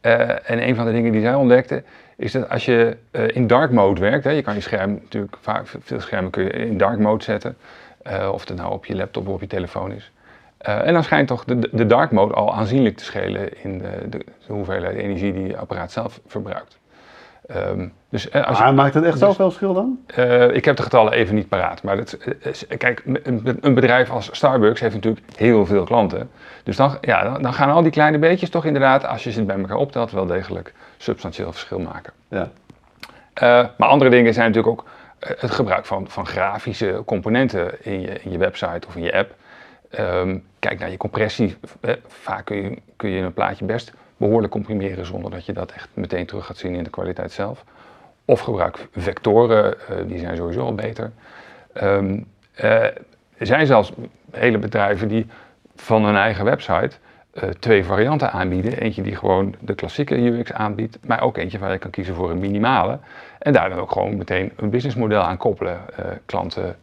en 0.00 0.68
een 0.68 0.74
van 0.74 0.84
de 0.84 0.92
dingen 0.92 1.12
die 1.12 1.20
zij 1.20 1.34
ontdekten 1.34 1.84
is 2.16 2.32
dat 2.32 2.48
als 2.48 2.64
je 2.64 2.96
in 3.10 3.46
dark 3.46 3.70
mode 3.70 4.00
werkt, 4.00 4.24
hè, 4.24 4.30
je 4.30 4.42
kan 4.42 4.54
je 4.54 4.60
scherm 4.60 4.92
natuurlijk 4.92 5.36
vaak, 5.40 5.66
veel 5.80 6.00
schermen 6.00 6.30
kun 6.30 6.44
je 6.44 6.50
in 6.50 6.78
dark 6.78 6.98
mode 6.98 7.24
zetten, 7.24 7.56
of 8.32 8.48
het 8.48 8.56
nou 8.56 8.72
op 8.72 8.86
je 8.86 8.96
laptop 8.96 9.28
of 9.28 9.34
op 9.34 9.40
je 9.40 9.46
telefoon 9.46 9.92
is. 9.92 10.11
Uh, 10.68 10.86
en 10.86 10.92
dan 10.92 11.04
schijnt 11.04 11.28
toch 11.28 11.44
de, 11.44 11.68
de, 11.72 11.86
dark 11.86 12.10
mode 12.10 12.34
al 12.34 12.54
aanzienlijk 12.54 12.96
te 12.96 13.04
schelen 13.04 13.62
in 13.62 13.78
de, 13.78 14.08
de, 14.08 14.18
de 14.46 14.52
hoeveelheid 14.52 14.96
energie 14.96 15.32
die 15.32 15.46
je 15.46 15.56
apparaat 15.56 15.92
zelf 15.92 16.20
verbruikt. 16.26 16.80
Um, 17.56 17.92
dus, 18.08 18.28
eh, 18.28 18.46
als 18.46 18.58
je, 18.58 18.72
maakt 18.72 18.94
het 18.94 19.04
echt 19.04 19.12
dus, 19.12 19.22
zoveel 19.22 19.46
verschil 19.46 19.74
dan? 19.74 19.98
Uh, 20.18 20.54
ik 20.54 20.64
heb 20.64 20.76
de 20.76 20.82
getallen 20.82 21.12
even 21.12 21.34
niet 21.34 21.48
paraat. 21.48 21.82
Maar 21.82 21.96
dat, 21.96 22.18
uh, 22.44 22.52
kijk, 22.78 23.02
een, 23.04 23.58
een, 23.60 23.74
bedrijf 23.74 24.10
als 24.10 24.28
Starbucks 24.32 24.80
heeft 24.80 24.94
natuurlijk 24.94 25.26
heel 25.36 25.66
veel 25.66 25.84
klanten. 25.84 26.30
Dus 26.62 26.76
dan, 26.76 26.98
ja, 27.00 27.22
dan, 27.22 27.42
dan, 27.42 27.52
gaan 27.52 27.70
al 27.70 27.82
die 27.82 27.90
kleine 27.90 28.18
beetjes 28.18 28.50
toch 28.50 28.64
inderdaad, 28.64 29.06
als 29.06 29.24
je 29.24 29.32
ze 29.32 29.44
bij 29.44 29.58
elkaar 29.58 29.76
optelt, 29.76 30.10
wel 30.10 30.26
degelijk 30.26 30.72
substantieel 30.96 31.52
verschil 31.52 31.78
maken. 31.78 32.12
Ja. 32.28 32.50
Uh, 33.42 33.68
maar 33.76 33.88
andere 33.88 34.10
dingen 34.10 34.34
zijn 34.34 34.46
natuurlijk 34.46 34.80
ook 34.80 34.88
het 35.18 35.50
gebruik 35.50 35.86
van, 35.86 36.08
van 36.08 36.26
grafische 36.26 37.02
componenten 37.06 37.84
in 37.84 38.00
je, 38.00 38.20
in 38.22 38.30
je 38.30 38.38
website 38.38 38.86
of 38.88 38.96
in 38.96 39.02
je 39.02 39.14
app. 39.14 39.34
Um, 39.98 40.44
kijk 40.58 40.78
naar 40.78 40.90
je 40.90 40.96
compressie. 40.96 41.56
Vaak 42.06 42.44
kun 42.44 42.56
je, 42.56 42.78
kun 42.96 43.10
je 43.10 43.22
een 43.22 43.32
plaatje 43.32 43.64
best 43.64 43.92
behoorlijk 44.16 44.52
comprimeren 44.52 45.06
zonder 45.06 45.30
dat 45.30 45.46
je 45.46 45.52
dat 45.52 45.72
echt 45.72 45.88
meteen 45.94 46.26
terug 46.26 46.46
gaat 46.46 46.56
zien 46.56 46.74
in 46.74 46.84
de 46.84 46.90
kwaliteit 46.90 47.32
zelf. 47.32 47.64
Of 48.24 48.40
gebruik 48.40 48.88
vectoren, 48.92 49.74
uh, 49.90 49.96
die 50.06 50.18
zijn 50.18 50.36
sowieso 50.36 50.60
al 50.60 50.74
beter. 50.74 51.12
Um, 51.82 52.26
uh, 52.56 52.84
er 53.36 53.46
zijn 53.46 53.66
zelfs 53.66 53.92
hele 54.30 54.58
bedrijven 54.58 55.08
die 55.08 55.26
van 55.76 56.04
hun 56.04 56.16
eigen 56.16 56.44
website 56.44 56.96
twee 57.58 57.84
varianten 57.84 58.32
aanbieden. 58.32 58.78
Eentje 58.78 59.02
die 59.02 59.16
gewoon 59.16 59.54
de 59.60 59.74
klassieke 59.74 60.16
UX 60.16 60.52
aanbiedt, 60.52 60.98
maar 61.06 61.22
ook 61.22 61.36
eentje 61.36 61.58
waar 61.58 61.72
je 61.72 61.78
kan 61.78 61.90
kiezen 61.90 62.14
voor 62.14 62.30
een 62.30 62.38
minimale. 62.38 62.98
En 63.38 63.52
daar 63.52 63.68
dan 63.68 63.78
ook 63.78 63.92
gewoon 63.92 64.16
meteen 64.16 64.52
een 64.56 64.70
businessmodel 64.70 65.22
aan 65.22 65.36
koppelen. 65.36 65.80
klanten, 66.26 66.76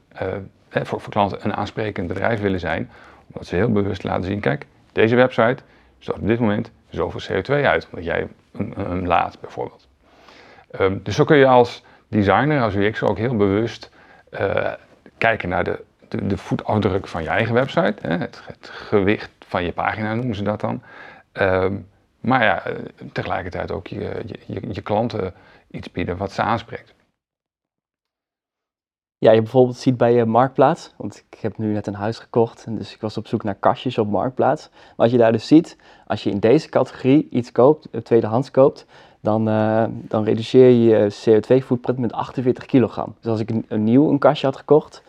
voor, 0.69 1.01
voor 1.01 1.11
klanten 1.11 1.45
een 1.45 1.55
aansprekend 1.55 2.07
bedrijf 2.07 2.41
willen 2.41 2.59
zijn, 2.59 2.89
omdat 3.27 3.47
ze 3.47 3.55
heel 3.55 3.71
bewust 3.71 4.03
laten 4.03 4.23
zien, 4.23 4.39
kijk, 4.39 4.65
deze 4.91 5.15
website 5.15 5.63
stoot 5.99 6.19
op 6.19 6.27
dit 6.27 6.39
moment 6.39 6.71
zoveel 6.89 7.41
CO2 7.41 7.65
uit, 7.65 7.88
omdat 7.91 8.05
jij 8.05 8.27
hem 8.75 9.07
laat 9.07 9.39
bijvoorbeeld. 9.41 9.88
Um, 10.79 10.99
dus 11.03 11.15
zo 11.15 11.23
kun 11.23 11.38
je 11.38 11.47
als 11.47 11.83
designer, 12.07 12.61
als 12.61 12.75
UX 12.75 13.01
ook 13.01 13.17
heel 13.17 13.35
bewust 13.35 13.91
uh, 14.31 14.71
kijken 15.17 15.49
naar 15.49 15.63
de, 15.63 15.83
de, 16.07 16.27
de, 16.27 16.38
voetafdruk 16.38 17.07
van 17.07 17.23
je 17.23 17.29
eigen 17.29 17.53
website, 17.53 17.95
hè, 18.01 18.17
het, 18.17 18.41
gewicht 18.61 19.31
van 19.47 19.63
je 19.63 19.71
pagina 19.71 20.13
noemen 20.13 20.35
ze 20.35 20.43
dat 20.43 20.59
dan. 20.59 20.81
Um, 21.33 21.88
maar 22.19 22.43
ja, 22.43 22.65
eh, 22.65 22.73
tegelijkertijd 23.11 23.71
ook 23.71 23.88
je, 23.88 24.23
je, 24.45 24.61
je 24.71 24.81
klanten 24.81 25.33
iets 25.71 25.91
bieden 25.91 26.17
wat 26.17 26.31
ze 26.31 26.41
aanspreekt. 26.41 26.93
Ja, 29.21 29.31
je 29.31 29.41
bijvoorbeeld 29.41 29.77
ziet 29.77 29.97
bij 29.97 30.13
je 30.13 30.25
Marktplaats, 30.25 30.93
want 30.97 31.23
ik 31.29 31.39
heb 31.39 31.57
nu 31.57 31.73
net 31.73 31.88
een 31.88 31.93
huis 31.93 32.19
gekocht, 32.19 32.63
en 32.65 32.75
dus 32.75 32.93
ik 32.93 33.01
was 33.01 33.17
op 33.17 33.27
zoek 33.27 33.43
naar 33.43 33.55
kastjes 33.55 33.97
op 33.97 34.09
Marktplaats. 34.09 34.69
Maar 34.71 34.93
wat 34.95 35.11
je 35.11 35.17
daar 35.17 35.31
dus 35.31 35.47
ziet, 35.47 35.77
als 36.07 36.23
je 36.23 36.29
in 36.29 36.39
deze 36.39 36.69
categorie 36.69 37.27
iets 37.31 37.51
koopt, 37.51 37.89
eh, 37.91 38.01
tweedehands 38.01 38.51
koopt, 38.51 38.85
dan, 39.19 39.49
uh, 39.49 39.83
dan 39.89 40.23
reduceer 40.23 40.69
je 40.69 40.83
je 40.83 41.11
CO2-footprint 41.25 41.99
met 41.99 42.13
48 42.13 42.65
kilogram. 42.65 43.15
Dus 43.19 43.31
als 43.31 43.39
ik 43.39 43.49
een, 43.49 43.65
een, 43.67 43.83
nieuw 43.83 44.09
een 44.09 44.19
kastje 44.19 44.45
had 44.47 44.57
gekocht, 44.57 45.03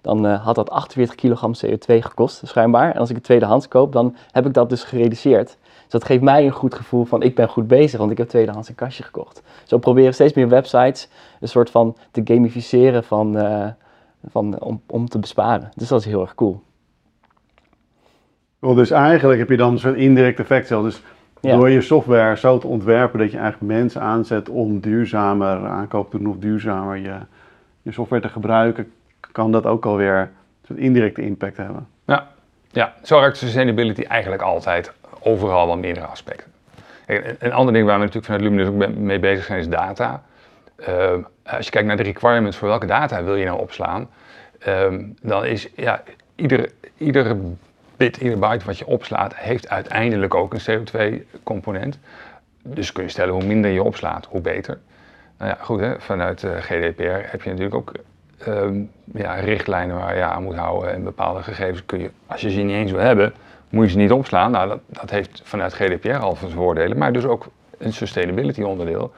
dan 0.00 0.26
uh, 0.26 0.44
had 0.44 0.54
dat 0.54 0.70
48 0.70 1.16
kilogram 1.16 1.52
CO2 1.66 1.98
gekost, 1.98 2.40
schijnbaar. 2.44 2.92
En 2.92 3.00
als 3.00 3.08
ik 3.08 3.14
het 3.14 3.24
tweedehands 3.24 3.68
koop, 3.68 3.92
dan 3.92 4.16
heb 4.32 4.46
ik 4.46 4.54
dat 4.54 4.68
dus 4.68 4.84
gereduceerd. 4.84 5.56
Dus 5.92 6.00
dat 6.00 6.10
geeft 6.10 6.22
mij 6.22 6.44
een 6.44 6.50
goed 6.50 6.74
gevoel 6.74 7.04
van 7.04 7.22
ik 7.22 7.34
ben 7.34 7.48
goed 7.48 7.66
bezig, 7.66 7.98
want 7.98 8.10
ik 8.10 8.18
heb 8.18 8.28
tweedehands 8.28 8.68
een 8.68 8.74
kastje 8.74 9.02
gekocht. 9.02 9.42
Zo 9.64 9.78
proberen 9.78 10.14
steeds 10.14 10.32
meer 10.32 10.48
websites 10.48 11.08
een 11.40 11.48
soort 11.48 11.70
van 11.70 11.96
te 12.10 12.20
gamificeren 12.24 13.04
van, 13.04 13.36
uh, 13.36 13.66
van, 14.30 14.60
om, 14.60 14.82
om 14.86 15.08
te 15.08 15.18
besparen. 15.18 15.70
Dus 15.74 15.88
dat 15.88 16.00
is 16.00 16.06
heel 16.06 16.20
erg 16.20 16.34
cool. 16.34 16.62
Well, 18.58 18.74
dus 18.74 18.90
eigenlijk 18.90 19.38
heb 19.38 19.48
je 19.48 19.56
dan 19.56 19.72
een 19.72 19.78
soort 19.78 19.96
indirect 19.96 20.38
effect 20.38 20.66
zelf. 20.66 20.84
Dus 20.84 21.02
door 21.40 21.70
je 21.70 21.80
software 21.80 22.36
zo 22.36 22.58
te 22.58 22.66
ontwerpen 22.66 23.18
dat 23.18 23.30
je 23.30 23.38
eigenlijk 23.38 23.72
mensen 23.72 24.00
aanzet 24.00 24.48
om 24.48 24.80
duurzamer 24.80 25.66
aankoop 25.66 26.10
te 26.10 26.18
doen 26.18 26.26
of 26.26 26.36
duurzamer 26.36 26.96
je, 26.96 27.14
je 27.82 27.92
software 27.92 28.22
te 28.22 28.28
gebruiken, 28.28 28.92
kan 29.32 29.52
dat 29.52 29.66
ook 29.66 29.86
alweer 29.86 30.20
een 30.20 30.66
soort 30.66 30.78
indirecte 30.78 31.22
impact 31.22 31.56
hebben. 31.56 31.86
Ja, 32.72 32.94
zo 33.02 33.20
werkt 33.20 33.36
sustainability 33.36 34.02
eigenlijk 34.02 34.42
altijd 34.42 34.92
overal 35.20 35.66
wel 35.66 35.76
meerdere 35.76 36.06
aspecten. 36.06 36.52
Een 37.38 37.52
ander 37.52 37.74
ding 37.74 37.86
waar 37.86 37.98
we 37.98 38.04
natuurlijk 38.04 38.24
vanuit 38.24 38.42
Luminous 38.42 38.68
ook 38.68 38.96
mee 38.96 39.18
bezig 39.18 39.44
zijn 39.44 39.58
is 39.58 39.68
data. 39.68 40.22
Uh, 40.88 41.14
als 41.46 41.64
je 41.64 41.70
kijkt 41.70 41.86
naar 41.86 41.96
de 41.96 42.02
requirements 42.02 42.56
voor 42.56 42.68
welke 42.68 42.86
data 42.86 43.24
wil 43.24 43.36
je 43.36 43.44
nou 43.44 43.58
opslaan, 43.58 44.10
um, 44.66 45.14
dan 45.22 45.44
is 45.44 45.68
ja, 45.76 46.02
iedere, 46.34 46.70
iedere 46.96 47.36
bit, 47.96 48.16
iedere 48.16 48.40
byte 48.40 48.64
wat 48.64 48.78
je 48.78 48.86
opslaat, 48.86 49.36
heeft 49.36 49.68
uiteindelijk 49.68 50.34
ook 50.34 50.54
een 50.54 50.60
CO2-component. 50.60 51.98
Dus 52.62 52.92
kun 52.92 53.02
je 53.02 53.08
stellen 53.08 53.34
hoe 53.34 53.44
minder 53.44 53.70
je 53.70 53.82
opslaat, 53.82 54.26
hoe 54.26 54.40
beter. 54.40 54.78
Nou 55.38 55.50
ja, 55.50 55.64
goed, 55.64 55.80
hè, 55.80 56.00
vanuit 56.00 56.42
uh, 56.42 56.56
GDPR 56.56 57.02
heb 57.02 57.42
je 57.42 57.50
natuurlijk 57.50 57.74
ook 57.74 57.92
um, 58.48 58.90
ja, 59.14 59.34
richtlijnen 59.34 59.96
waar 59.96 60.16
je 60.16 60.22
aan 60.22 60.42
moet 60.42 60.56
houden 60.56 60.92
en 60.92 61.04
bepaalde 61.04 61.42
gegevens 61.42 61.86
kun 61.86 62.00
je, 62.00 62.10
als 62.26 62.40
je 62.40 62.50
ze 62.50 62.60
niet 62.60 62.76
eens 62.76 62.90
wil 62.90 63.00
hebben, 63.00 63.32
moet 63.68 63.84
je 63.84 63.90
ze 63.90 63.98
niet 63.98 64.12
opslaan. 64.12 64.50
Nou, 64.50 64.68
dat, 64.68 64.80
dat 64.86 65.10
heeft 65.10 65.40
vanuit 65.44 65.74
GDPR 65.74 66.16
al 66.16 66.36
zijn 66.36 66.50
voordelen, 66.50 66.98
maar 66.98 67.12
dus 67.12 67.24
ook 67.24 67.46
een 67.78 67.92
sustainability 67.92 68.62
onderdeel. 68.62 69.12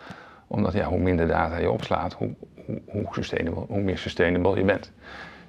Omdat 0.47 0.73
ja, 0.73 0.85
hoe 0.85 0.99
minder 0.99 1.29
data 1.29 1.57
je 1.57 1.71
opslaat, 1.71 2.13
hoe, 2.13 2.31
hoe, 2.67 2.81
hoe, 2.87 3.07
sustainable, 3.11 3.65
hoe 3.69 3.81
meer 3.81 3.99
sustainable 3.99 4.57
je 4.57 4.65
bent. 4.65 4.93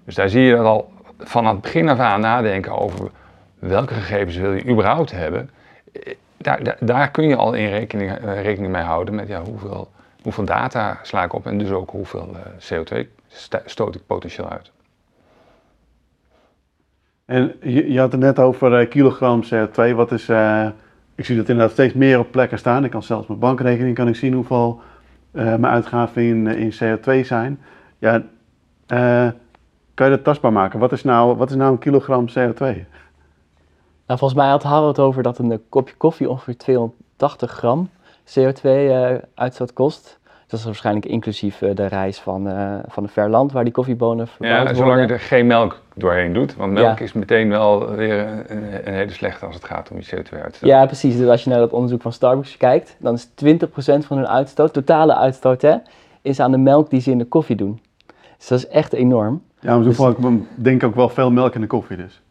Dus 0.06 0.16
daar 0.16 0.30
zie 0.30 0.42
je 0.42 0.56
dat 0.56 0.66
al 0.66 0.92
van 1.18 1.46
het 1.46 1.62
begin 1.62 1.90
af 1.90 2.00
aan 2.00 2.20
nadenken 2.20 2.80
over 2.80 3.12
welke 3.60 3.94
gegevens 3.94 4.38
wil 4.38 4.54
je 4.54 4.66
überhaupt 4.66 5.12
hebben. 5.12 5.50
Daar, 6.38 6.64
daar, 6.64 6.78
daar 6.80 7.12
kun 7.12 7.28
je 7.28 7.36
al 7.36 7.54
in 7.54 7.70
rekening, 7.70 8.24
uh, 8.24 8.42
rekening 8.42 8.74
mee 8.74 8.84
houden 8.84 9.16
met 9.16 9.28
ja, 9.28 9.42
hoeveel, 9.42 9.92
hoeveel 10.22 10.46
data 10.46 11.00
sla 11.02 11.24
ik 11.24 11.34
op 11.34 11.46
en 11.46 11.58
dus 11.58 11.72
ook 11.72 11.90
hoeveel 11.90 12.30
uh, 12.34 12.80
CO2 12.80 13.08
stoot 13.66 13.96
ik 13.96 14.06
potentieel 14.06 14.50
uit. 14.50 14.72
En 17.26 17.56
je, 17.62 17.92
je 17.92 18.00
had 18.00 18.12
het 18.12 18.22
net 18.22 18.40
over 18.40 18.82
uh, 18.82 18.90
kilogram 18.90 19.44
CO2. 19.44 19.96
Wat 19.96 20.12
is, 20.12 20.30
uh, 20.30 20.68
ik 21.16 21.26
zie 21.26 21.36
dat 21.36 21.50
inderdaad 21.50 21.74
steeds 21.74 21.94
meer 21.94 22.20
op 22.20 22.32
plekken 22.32 22.58
staan. 22.58 22.84
Ik 22.84 22.92
kan 22.92 23.04
zelfs 23.04 23.28
mijn 23.28 23.40
bankrekening 23.40 23.96
kan 23.96 24.08
ik 24.08 24.16
zien 24.16 24.34
hoeveel 24.34 24.82
uh, 25.32 25.44
mijn 25.44 25.66
uitgaven 25.66 26.22
in, 26.22 26.48
in 26.48 26.74
CO2 26.74 27.26
zijn. 27.26 27.60
Ja, 27.98 28.24
kan 29.94 30.10
je 30.10 30.16
dat 30.16 30.24
tastbaar 30.24 30.52
maken? 30.52 30.80
Wat 30.80 30.92
is 30.92 31.04
nou, 31.04 31.38
wat 31.38 31.50
is 31.50 31.56
nou 31.56 31.72
een 31.72 31.80
kilogram 31.80 32.28
CO2? 32.30 32.86
Nou, 34.08 34.20
volgens 34.20 34.34
mij 34.34 34.50
had 34.50 34.64
Harald 34.64 34.98
het 34.98 35.06
over 35.06 35.24
dat 35.24 35.38
een 35.38 35.62
kopje 35.70 35.96
koffie 35.96 36.30
ongeveer 36.30 36.58
280 36.58 37.52
gram 37.52 37.90
CO2-uitstoot 38.26 39.74
kost. 39.74 40.20
Dat 40.48 40.60
is 40.60 40.66
waarschijnlijk 40.66 41.06
inclusief 41.06 41.62
uh, 41.62 41.76
de 41.76 41.86
reis 41.86 42.20
van, 42.20 42.48
uh, 42.48 42.76
van 42.88 43.04
een 43.04 43.10
ver 43.10 43.30
land 43.30 43.52
waar 43.52 43.64
die 43.64 43.74
koffiebonen 43.74 44.28
verbouwd 44.28 44.68
ja, 44.68 44.74
zolang 44.74 45.02
je 45.02 45.14
er 45.14 45.20
geen 45.20 45.48
melk 45.48 45.80
doorheen 45.94 46.34
doet. 46.34 46.56
Want 46.56 46.72
melk 46.72 47.00
ja. 47.00 47.06
is 47.06 47.14
meteen 47.14 47.50
wel 47.50 47.92
weer 47.92 48.20
een, 48.48 48.88
een, 48.88 48.94
hele 48.94 49.12
slechte 49.12 49.46
als 49.46 49.56
het 49.56 49.66
gaat 49.66 49.92
om 49.92 49.98
je 50.00 50.06
CO2-uitstoot. 50.06 50.70
Ja, 50.70 50.86
precies. 50.86 51.18
Dus 51.18 51.28
als 51.28 51.44
je 51.44 51.50
naar 51.50 51.60
dat 51.60 51.72
onderzoek 51.72 52.02
van 52.02 52.14
Starbucks 52.14 52.58
kijkt, 52.58 52.96
dan 53.00 53.14
is 53.14 53.28
20% 53.28 53.28
van 53.78 54.18
hun 54.18 54.28
uitstoot, 54.28 54.74
totale 54.74 55.16
uitstoot, 55.16 55.62
hè, 55.62 55.76
is 56.22 56.40
aan 56.40 56.52
de 56.52 56.58
melk 56.58 56.90
die 56.90 57.02
ze 57.02 57.12
in 57.12 57.18
de 57.18 57.26
koffie 57.26 57.56
doen. 57.56 57.80
Dus 58.38 58.48
dat 58.48 58.58
is 58.58 58.68
echt 58.68 58.94
enorm. 58.94 59.42
Ja, 59.60 59.76
maar 59.76 59.84
zo 59.84 59.92
val 59.92 60.10
ik 60.10 60.18
denk 60.56 60.84
ook 60.84 60.96
wel 60.96 61.10
veel 61.10 61.32
melk 61.32 61.56
in 61.56 61.62
de 61.62 61.68
koffie 61.68 61.98
dus. 61.98 62.22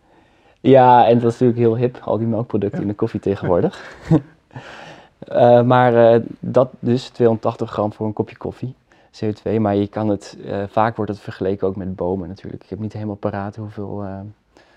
Ja, 0.61 1.06
en 1.06 1.18
dat 1.18 1.33
is 1.33 1.38
natuurlijk 1.38 1.59
heel 1.59 1.76
hip, 1.76 1.99
al 2.04 2.18
die 2.18 2.26
melkproducten 2.26 2.83
in 2.83 2.88
de 2.88 2.94
koffie 2.94 3.21
tegenwoordig. 3.21 3.83
Eh, 5.28 5.62
maar 5.62 6.12
eh, 6.14 6.21
dat 6.40 6.71
dus 6.78 7.09
280 7.09 7.71
gram 7.71 7.93
voor 7.93 8.07
een 8.07 8.12
kopje 8.12 8.37
koffie, 8.37 8.75
CO2. 9.11 9.61
Maar 9.61 9.75
je 9.75 9.87
kan 9.87 10.09
het, 10.09 10.37
eh, 10.45 10.62
vaak 10.69 10.97
wordt 10.97 11.11
het 11.11 11.21
vergeleken 11.21 11.66
ook 11.66 11.76
met 11.76 11.97
bomen 11.97 12.28
natuurlijk. 12.28 12.62
Ik 12.62 12.71
heb 12.71 12.78
niet 12.78 12.93
helemaal 12.93 13.14
paraat 13.14 13.57
hoeveel, 13.57 14.04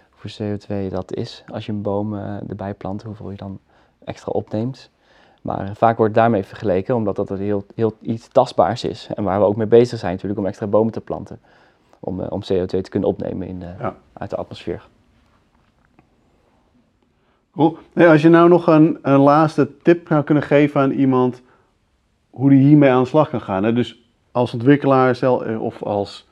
hoeveel 0.09 0.57
CO2 0.57 0.89
dat 0.89 1.13
is 1.15 1.43
als 1.47 1.65
je 1.65 1.71
een 1.71 1.81
boom 1.81 2.15
erbij 2.47 2.73
plant, 2.73 3.03
hoeveel 3.03 3.31
je 3.31 3.37
dan 3.37 3.59
extra 4.03 4.31
opneemt. 4.31 4.89
Maar 5.41 5.75
vaak 5.75 5.97
wordt 5.97 6.13
daarmee 6.13 6.43
vergeleken, 6.43 6.95
omdat 6.95 7.15
dat 7.15 7.29
heel, 7.29 7.65
heel 7.75 7.93
iets 8.01 8.27
tastbaars 8.27 8.83
is. 8.83 9.09
En 9.15 9.23
waar 9.23 9.39
we 9.39 9.45
ook 9.45 9.55
mee 9.55 9.67
bezig 9.67 9.99
zijn 9.99 10.11
natuurlijk 10.11 10.39
om 10.39 10.45
extra 10.45 10.67
bomen 10.67 10.93
te 10.93 11.01
planten. 11.01 11.39
Om, 11.99 12.19
om 12.19 12.41
CO2 12.41 12.65
te 12.65 12.89
kunnen 12.89 13.09
opnemen 13.09 13.47
in 13.47 13.59
de, 13.59 13.73
uit 14.13 14.29
de 14.29 14.35
atmosfeer. 14.35 14.87
Als 17.95 18.21
je 18.21 18.29
nou 18.29 18.49
nog 18.49 18.67
een, 18.67 18.97
een 19.01 19.19
laatste 19.19 19.77
tip 19.81 20.07
zou 20.07 20.23
kunnen 20.23 20.43
geven 20.43 20.81
aan 20.81 20.91
iemand 20.91 21.41
hoe 22.29 22.49
die 22.49 22.59
hiermee 22.59 22.89
aan 22.89 23.03
de 23.03 23.09
slag 23.09 23.29
kan 23.29 23.41
gaan. 23.41 23.63
Hè? 23.63 23.73
Dus 23.73 24.01
als 24.31 24.53
ontwikkelaar 24.53 25.15
zelf, 25.15 25.41
eh, 25.41 25.61
of 25.61 25.83
als 25.83 26.27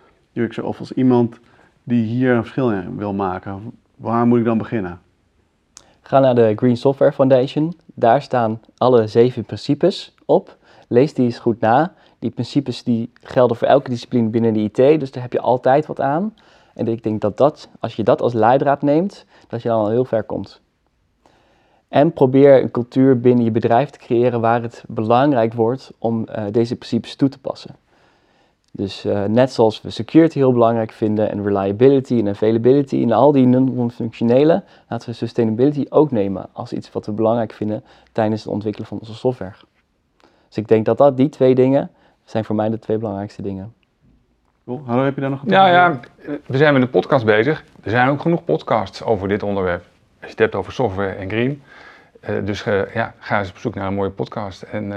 of 0.64 0.80
als 0.80 0.92
iemand 0.92 1.40
die 1.84 2.06
hier 2.06 2.34
een 2.34 2.42
verschil 2.42 2.72
in 2.72 2.98
wil 2.98 3.14
maken, 3.14 3.72
waar 3.96 4.28
moet 4.28 4.40
ik 4.40 4.46
dan 4.46 4.58
beginnen? 4.58 5.00
Ga 6.02 6.20
naar 6.20 6.36
de 6.36 6.54
Green 6.56 6.78
Software 6.78 7.12
Foundation. 7.12 7.74
Daar 7.94 8.22
staan 8.22 8.62
alle 8.78 9.08
zeven 9.08 9.46
principes 9.46 10.14
op. 10.26 10.58
Lees 10.88 11.14
die 11.14 11.26
eens 11.26 11.40
goed 11.40 11.60
na. 11.60 11.94
Die 12.20 12.30
principes 12.30 12.84
die 12.84 13.12
gelden 13.22 13.58
voor 13.58 13.68
elke 13.68 13.90
discipline 13.90 14.30
binnen 14.30 14.54
de 14.54 14.60
IT, 14.60 15.00
dus 15.00 15.12
daar 15.12 15.24
heb 15.24 15.34
je 15.34 15.42
altijd 15.42 15.86
wat 15.86 16.02
aan. 16.02 16.34
En 16.74 16.88
ik 16.88 17.04
denk 17.04 17.22
dat, 17.22 17.38
dat 17.38 17.70
als 17.80 17.96
je 17.96 18.04
dat 18.04 18.22
als 18.22 18.34
leidraad 18.34 18.82
neemt, 18.82 19.26
dat 19.48 19.62
je 19.62 19.70
dan 19.70 19.80
al 19.80 19.90
heel 19.90 20.06
ver 20.06 20.24
komt. 20.24 20.62
En 21.96 22.14
probeer 22.14 22.62
een 22.62 22.72
cultuur 22.72 23.20
binnen 23.20 23.44
je 23.44 23.52
bedrijf 23.52 23.90
te 23.90 24.00
creëren 24.00 24.42
waar 24.42 24.62
het 24.62 24.84
belangrijk 24.88 25.54
wordt 25.54 25.92
om 25.98 26.26
uh, 26.30 26.44
deze 26.52 26.76
principes 26.76 27.16
toe 27.16 27.30
te 27.30 27.40
passen. 27.40 27.76
Dus 28.72 29.06
uh, 29.06 29.24
net 29.24 29.52
zoals 29.52 29.82
we 29.82 29.90
security 29.90 30.38
heel 30.38 30.52
belangrijk 30.52 30.92
vinden 30.92 31.32
en 31.32 31.44
reliability 31.44 32.20
en 32.20 32.30
availability 32.30 33.02
en 33.02 33.12
al 33.12 33.32
die 33.32 33.46
non-functionele, 33.46 34.64
laten 34.90 35.10
we 35.10 35.16
sustainability 35.16 35.86
ook 35.90 36.12
nemen 36.12 36.46
als 36.52 36.74
iets 36.74 36.92
wat 36.92 37.06
we 37.06 37.12
belangrijk 37.12 37.54
vinden 37.54 37.84
tijdens 38.12 38.44
het 38.44 38.54
ontwikkelen 38.54 38.88
van 38.88 39.00
onze 39.00 39.14
software. 39.14 39.56
Dus 40.48 40.58
ik 40.58 40.68
denk 40.68 40.86
dat, 40.86 40.98
dat 40.98 41.18
die 41.18 41.30
twee 41.30 41.56
dingen 41.56 41.92
zijn 42.24 42.46
voor 42.46 42.56
mij 42.56 42.70
de 42.70 42.80
twee 42.80 42.98
belangrijkste 42.98 43.42
dingen. 43.42 43.74
Cool. 44.66 44.82
Hallo, 44.86 45.04
heb 45.04 45.16
je 45.16 45.22
daar 45.22 45.30
nog 45.30 45.42
een 45.42 45.50
Ja, 45.50 45.68
ja, 45.68 46.00
we 46.46 46.58
zijn 46.58 46.74
met 46.74 46.82
een 46.82 46.90
podcast 46.90 47.26
bezig. 47.26 47.64
Er 47.84 47.90
zijn 47.90 48.10
ook 48.10 48.22
genoeg 48.22 48.44
podcasts 48.44 49.04
over 49.04 49.28
dit 49.28 49.44
onderwerp. 49.44 49.94
Als 50.20 50.26
je 50.26 50.30
het 50.30 50.40
hebt 50.40 50.56
over 50.56 50.74
software 50.74 51.14
en 51.14 51.30
green. 51.30 51.62
Uh, 52.30 52.46
dus 52.46 52.66
uh, 52.66 52.94
ja, 52.94 53.14
ga 53.20 53.40
eens 53.40 53.50
op 53.50 53.58
zoek 53.58 53.76
naar 53.76 53.88
een 53.88 53.94
mooie 53.94 54.10
podcast. 54.10 54.62
En 54.62 54.94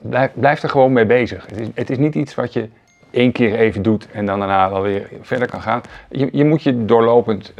blijf, 0.00 0.32
blijf, 0.34 0.62
er 0.62 0.68
gewoon 0.68 0.92
mee 0.92 1.06
bezig. 1.06 1.46
Het 1.46 1.58
is, 1.58 1.68
het 1.74 1.90
is, 1.90 1.98
niet 1.98 2.14
iets 2.14 2.34
wat 2.34 2.52
je 2.52 2.68
één 3.10 3.32
keer 3.32 3.54
even 3.54 3.82
doet 3.82 4.10
en 4.10 4.26
dan 4.26 4.38
daarna 4.38 4.70
wel 4.70 4.82
weer 4.82 5.08
verder 5.20 5.48
kan 5.48 5.62
gaan. 5.62 5.80
Je, 6.10 6.28
je 6.32 6.44
moet 6.44 6.62
je 6.62 6.84
doorlopend 6.84 7.54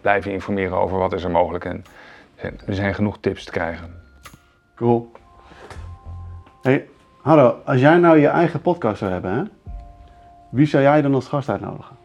blijven 0.00 0.32
informeren 0.32 0.78
over 0.78 0.98
wat 0.98 1.12
is 1.12 1.24
er 1.24 1.30
mogelijk. 1.30 1.64
En 1.64 1.84
er 2.36 2.74
zijn 2.74 2.94
genoeg 2.94 3.18
tips 3.20 3.44
te 3.44 3.50
krijgen. 3.50 3.94
Cool. 4.74 5.12
Hey, 6.62 6.88
Harro, 7.22 7.60
als 7.64 7.80
jij 7.80 7.96
nou 7.96 8.18
je 8.18 8.28
eigen 8.28 8.60
podcast 8.60 8.98
zou 8.98 9.12
hebben, 9.12 9.32
hè? 9.32 9.42
wie 10.50 10.66
zou 10.66 10.82
jij 10.82 11.02
dan 11.02 11.14
als 11.14 11.28
gast 11.28 11.48
uitnodigen? 11.48 11.96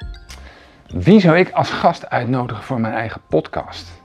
Wie 0.93 1.19
zou 1.19 1.37
ik 1.37 1.51
als 1.51 1.69
gast 1.69 2.09
uitnodigen 2.09 2.63
voor 2.63 2.79
mijn 2.79 2.93
eigen 2.93 3.21
podcast? 3.27 4.01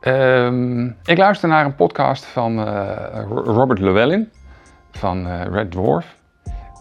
Um, 0.00 0.96
ik 1.04 1.18
luister 1.18 1.48
naar 1.48 1.64
een 1.64 1.74
podcast 1.74 2.24
van 2.24 2.58
uh, 2.58 2.96
Robert 3.28 3.78
Llewellyn 3.78 4.30
van 4.90 5.26
uh, 5.26 5.42
Red 5.50 5.70
Dwarf. 5.70 6.16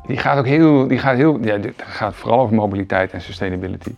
Die 0.08 0.18
gaat 0.18 0.38
ook 0.38 0.46
heel, 0.46 0.88
die 0.88 0.98
gaat 0.98 1.16
heel, 1.16 1.40
ja, 1.42 1.60
gaat 1.78 2.16
vooral 2.16 2.40
over 2.40 2.56
mobiliteit 2.56 3.12
en 3.12 3.22
sustainability. 3.22 3.96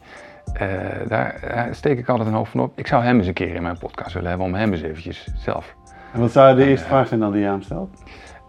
Uh, 0.54 0.70
daar, 1.08 1.40
daar, 1.42 1.68
steek 1.72 1.98
ik 1.98 2.10
altijd 2.10 2.28
een 2.28 2.36
hoop 2.36 2.48
van 2.48 2.60
op. 2.60 2.80
Ik 2.80 2.88
zou 2.88 3.04
hem 3.04 3.18
eens 3.18 3.28
een 3.28 3.34
keer 3.34 3.56
in 3.56 3.62
mijn 3.62 3.78
podcast 3.78 4.14
willen 4.14 4.30
hebben 4.30 4.48
om 4.48 4.54
hem 4.54 4.72
eens 4.72 4.82
eventjes 4.82 5.28
zelf. 5.36 5.76
En 6.14 6.20
wat 6.20 6.32
zou 6.32 6.56
de 6.56 6.66
eerste 6.66 6.88
vraag 6.88 7.08
zijn 7.08 7.20
dan 7.20 7.32
die 7.32 7.42
je 7.42 7.48
aan 7.48 7.64
stelt? 7.64 7.90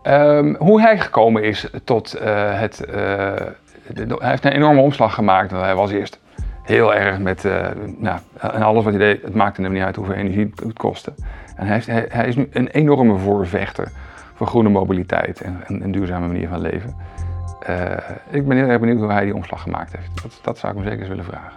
Um, 0.02 0.56
hoe 0.56 0.80
hij 0.80 0.98
gekomen 0.98 1.42
is 1.42 1.70
tot 1.84 2.18
het. 2.20 2.84
Hij 3.94 4.30
heeft 4.30 4.44
een 4.44 4.52
enorme 4.52 4.80
omslag 4.80 5.14
gemaakt. 5.14 5.50
Hij 5.50 5.74
was 5.74 5.90
eerst 5.90 6.20
heel 6.68 6.94
erg 6.94 7.18
met, 7.18 7.44
uh, 7.44 7.66
nou, 7.98 8.18
alles 8.40 8.84
wat 8.84 8.92
hij 8.92 9.02
deed, 9.02 9.22
het 9.22 9.34
maakte 9.34 9.62
hem 9.62 9.72
niet 9.72 9.82
uit 9.82 9.96
hoeveel 9.96 10.14
energie 10.14 10.52
het 10.64 10.72
kostte. 10.72 11.12
En 11.56 11.66
hij, 11.66 11.82
hij, 12.08 12.28
is 12.28 12.36
nu 12.36 12.48
een 12.52 12.68
enorme 12.68 13.16
voorvechter 13.16 13.90
voor 14.34 14.46
groene 14.46 14.68
mobiliteit 14.68 15.40
en 15.40 15.62
een, 15.66 15.92
duurzame 15.92 16.26
manier 16.26 16.48
van 16.48 16.60
leven. 16.60 16.94
Uh, 17.68 17.76
ik 18.30 18.48
ben 18.48 18.56
heel 18.56 18.68
erg 18.68 18.80
benieuwd 18.80 18.98
hoe 18.98 19.10
hij 19.10 19.24
die 19.24 19.34
omslag 19.34 19.62
gemaakt 19.62 19.96
heeft. 19.96 20.22
Dat, 20.22 20.40
dat 20.42 20.58
zou 20.58 20.72
ik 20.72 20.78
hem 20.78 20.88
zeker 20.88 21.00
eens 21.00 21.08
willen 21.08 21.24
vragen. 21.24 21.52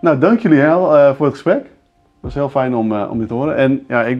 Nou, 0.00 0.18
dank 0.18 0.38
jullie 0.40 0.60
heel 0.60 0.96
uh, 0.96 1.14
voor 1.14 1.26
het 1.26 1.34
gesprek. 1.34 1.62
Het 1.62 2.32
was 2.32 2.34
heel 2.34 2.48
fijn 2.48 2.74
om, 2.74 2.92
om 2.92 3.18
dit 3.18 3.28
te 3.28 3.34
horen. 3.34 3.56
En 3.56 3.84
ja, 3.88 4.02
ik, 4.02 4.18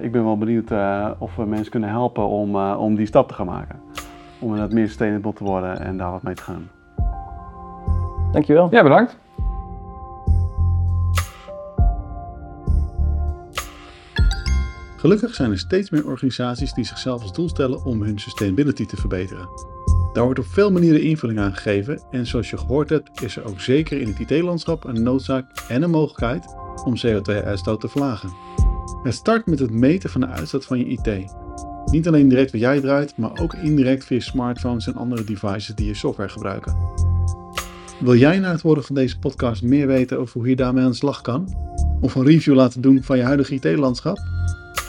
ik 0.00 0.12
ben 0.12 0.24
wel 0.24 0.38
benieuwd 0.38 0.70
of 1.18 1.36
we 1.36 1.44
mensen 1.44 1.70
kunnen 1.70 1.88
helpen 1.88 2.28
om, 2.28 2.56
om 2.56 2.94
die 2.94 3.06
stap 3.06 3.28
te 3.28 3.34
gaan 3.34 3.46
maken. 3.46 3.80
Om 4.40 4.48
inderdaad 4.48 4.72
meer 4.72 4.86
sustainable 4.86 5.32
te 5.32 5.44
worden 5.44 5.80
en 5.80 5.96
daar 5.96 6.10
wat 6.10 6.22
mee 6.22 6.34
te 6.34 6.42
gaan. 6.42 6.70
Dankjewel. 8.32 8.68
Ja, 8.70 8.82
bedankt. 8.82 9.16
Gelukkig 14.96 15.34
zijn 15.34 15.50
er 15.50 15.58
steeds 15.58 15.90
meer 15.90 16.06
organisaties 16.06 16.72
die 16.72 16.84
zichzelf 16.84 17.22
als 17.22 17.32
doel 17.32 17.48
stellen 17.48 17.84
om 17.84 18.02
hun 18.02 18.18
sustainability 18.18 18.86
te 18.86 18.96
verbeteren. 18.96 19.48
Daar 20.12 20.24
wordt 20.24 20.38
op 20.38 20.46
veel 20.46 20.72
manieren 20.72 21.02
invulling 21.02 21.38
aan 21.38 21.54
gegeven 21.54 22.02
en 22.10 22.26
zoals 22.26 22.50
je 22.50 22.56
gehoord 22.56 22.88
hebt 22.88 23.22
is 23.22 23.36
er 23.36 23.44
ook 23.48 23.60
zeker 23.60 24.00
in 24.00 24.08
het 24.08 24.30
IT-landschap 24.30 24.84
een 24.84 25.02
noodzaak 25.02 25.64
en 25.68 25.82
een 25.82 25.90
mogelijkheid 25.90 26.54
om 26.84 26.94
CO2-uitstoot 27.06 27.80
te 27.80 27.88
verlagen. 27.88 28.30
Het 29.02 29.14
start 29.14 29.46
met 29.46 29.58
het 29.58 29.70
meten 29.70 30.10
van 30.10 30.20
de 30.20 30.26
uitstoot 30.26 30.64
van 30.64 30.78
je 30.78 30.84
IT. 30.84 31.34
Niet 31.90 32.06
alleen 32.06 32.28
direct 32.28 32.52
wat 32.52 32.60
jij 32.60 32.80
draait, 32.80 33.16
maar 33.16 33.30
ook 33.40 33.54
indirect 33.54 34.04
via 34.04 34.20
smartphones 34.20 34.86
en 34.86 34.94
andere 34.94 35.24
devices 35.24 35.74
die 35.74 35.86
je 35.86 35.94
software 35.94 36.28
gebruiken. 36.28 36.76
Wil 38.00 38.16
jij 38.16 38.38
na 38.38 38.50
het 38.50 38.60
horen 38.60 38.84
van 38.84 38.94
deze 38.94 39.18
podcast 39.18 39.62
meer 39.62 39.86
weten 39.86 40.18
over 40.18 40.38
hoe 40.38 40.48
je 40.48 40.56
daarmee 40.56 40.84
aan 40.84 40.90
de 40.90 40.96
slag 40.96 41.20
kan? 41.20 41.54
Of 42.00 42.14
een 42.14 42.24
review 42.24 42.54
laten 42.54 42.80
doen 42.80 43.02
van 43.02 43.16
je 43.16 43.22
huidige 43.22 43.54
IT-landschap? 43.54 44.18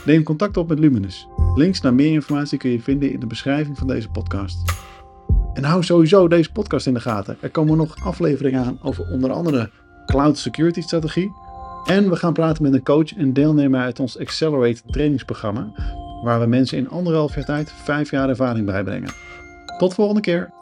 Neem 0.05 0.23
contact 0.23 0.57
op 0.57 0.69
met 0.69 0.79
Luminous. 0.79 1.27
Links 1.55 1.81
naar 1.81 1.93
meer 1.93 2.11
informatie 2.11 2.57
kun 2.57 2.69
je 2.69 2.81
vinden 2.81 3.11
in 3.11 3.19
de 3.19 3.27
beschrijving 3.27 3.77
van 3.77 3.87
deze 3.87 4.09
podcast. 4.09 4.57
En 5.53 5.63
hou 5.63 5.83
sowieso 5.83 6.27
deze 6.27 6.51
podcast 6.51 6.87
in 6.87 6.93
de 6.93 6.99
gaten. 6.99 7.37
Er 7.39 7.49
komen 7.49 7.77
nog 7.77 7.95
afleveringen 8.03 8.65
aan 8.65 8.79
over 8.81 9.11
onder 9.11 9.31
andere 9.31 9.69
cloud 10.05 10.37
security 10.37 10.81
strategie. 10.81 11.31
En 11.85 12.09
we 12.09 12.15
gaan 12.15 12.33
praten 12.33 12.63
met 12.63 12.73
een 12.73 12.83
coach 12.83 13.15
en 13.15 13.33
deelnemer 13.33 13.79
uit 13.79 13.99
ons 13.99 14.19
Accelerate 14.19 14.81
trainingsprogramma, 14.85 15.71
waar 16.21 16.39
we 16.39 16.45
mensen 16.45 16.77
in 16.77 16.89
anderhalf 16.89 17.35
jaar 17.35 17.45
tijd 17.45 17.71
vijf 17.71 18.11
jaar 18.11 18.29
ervaring 18.29 18.65
bijbrengen. 18.65 19.11
Tot 19.77 19.93
volgende 19.93 20.21
keer! 20.21 20.58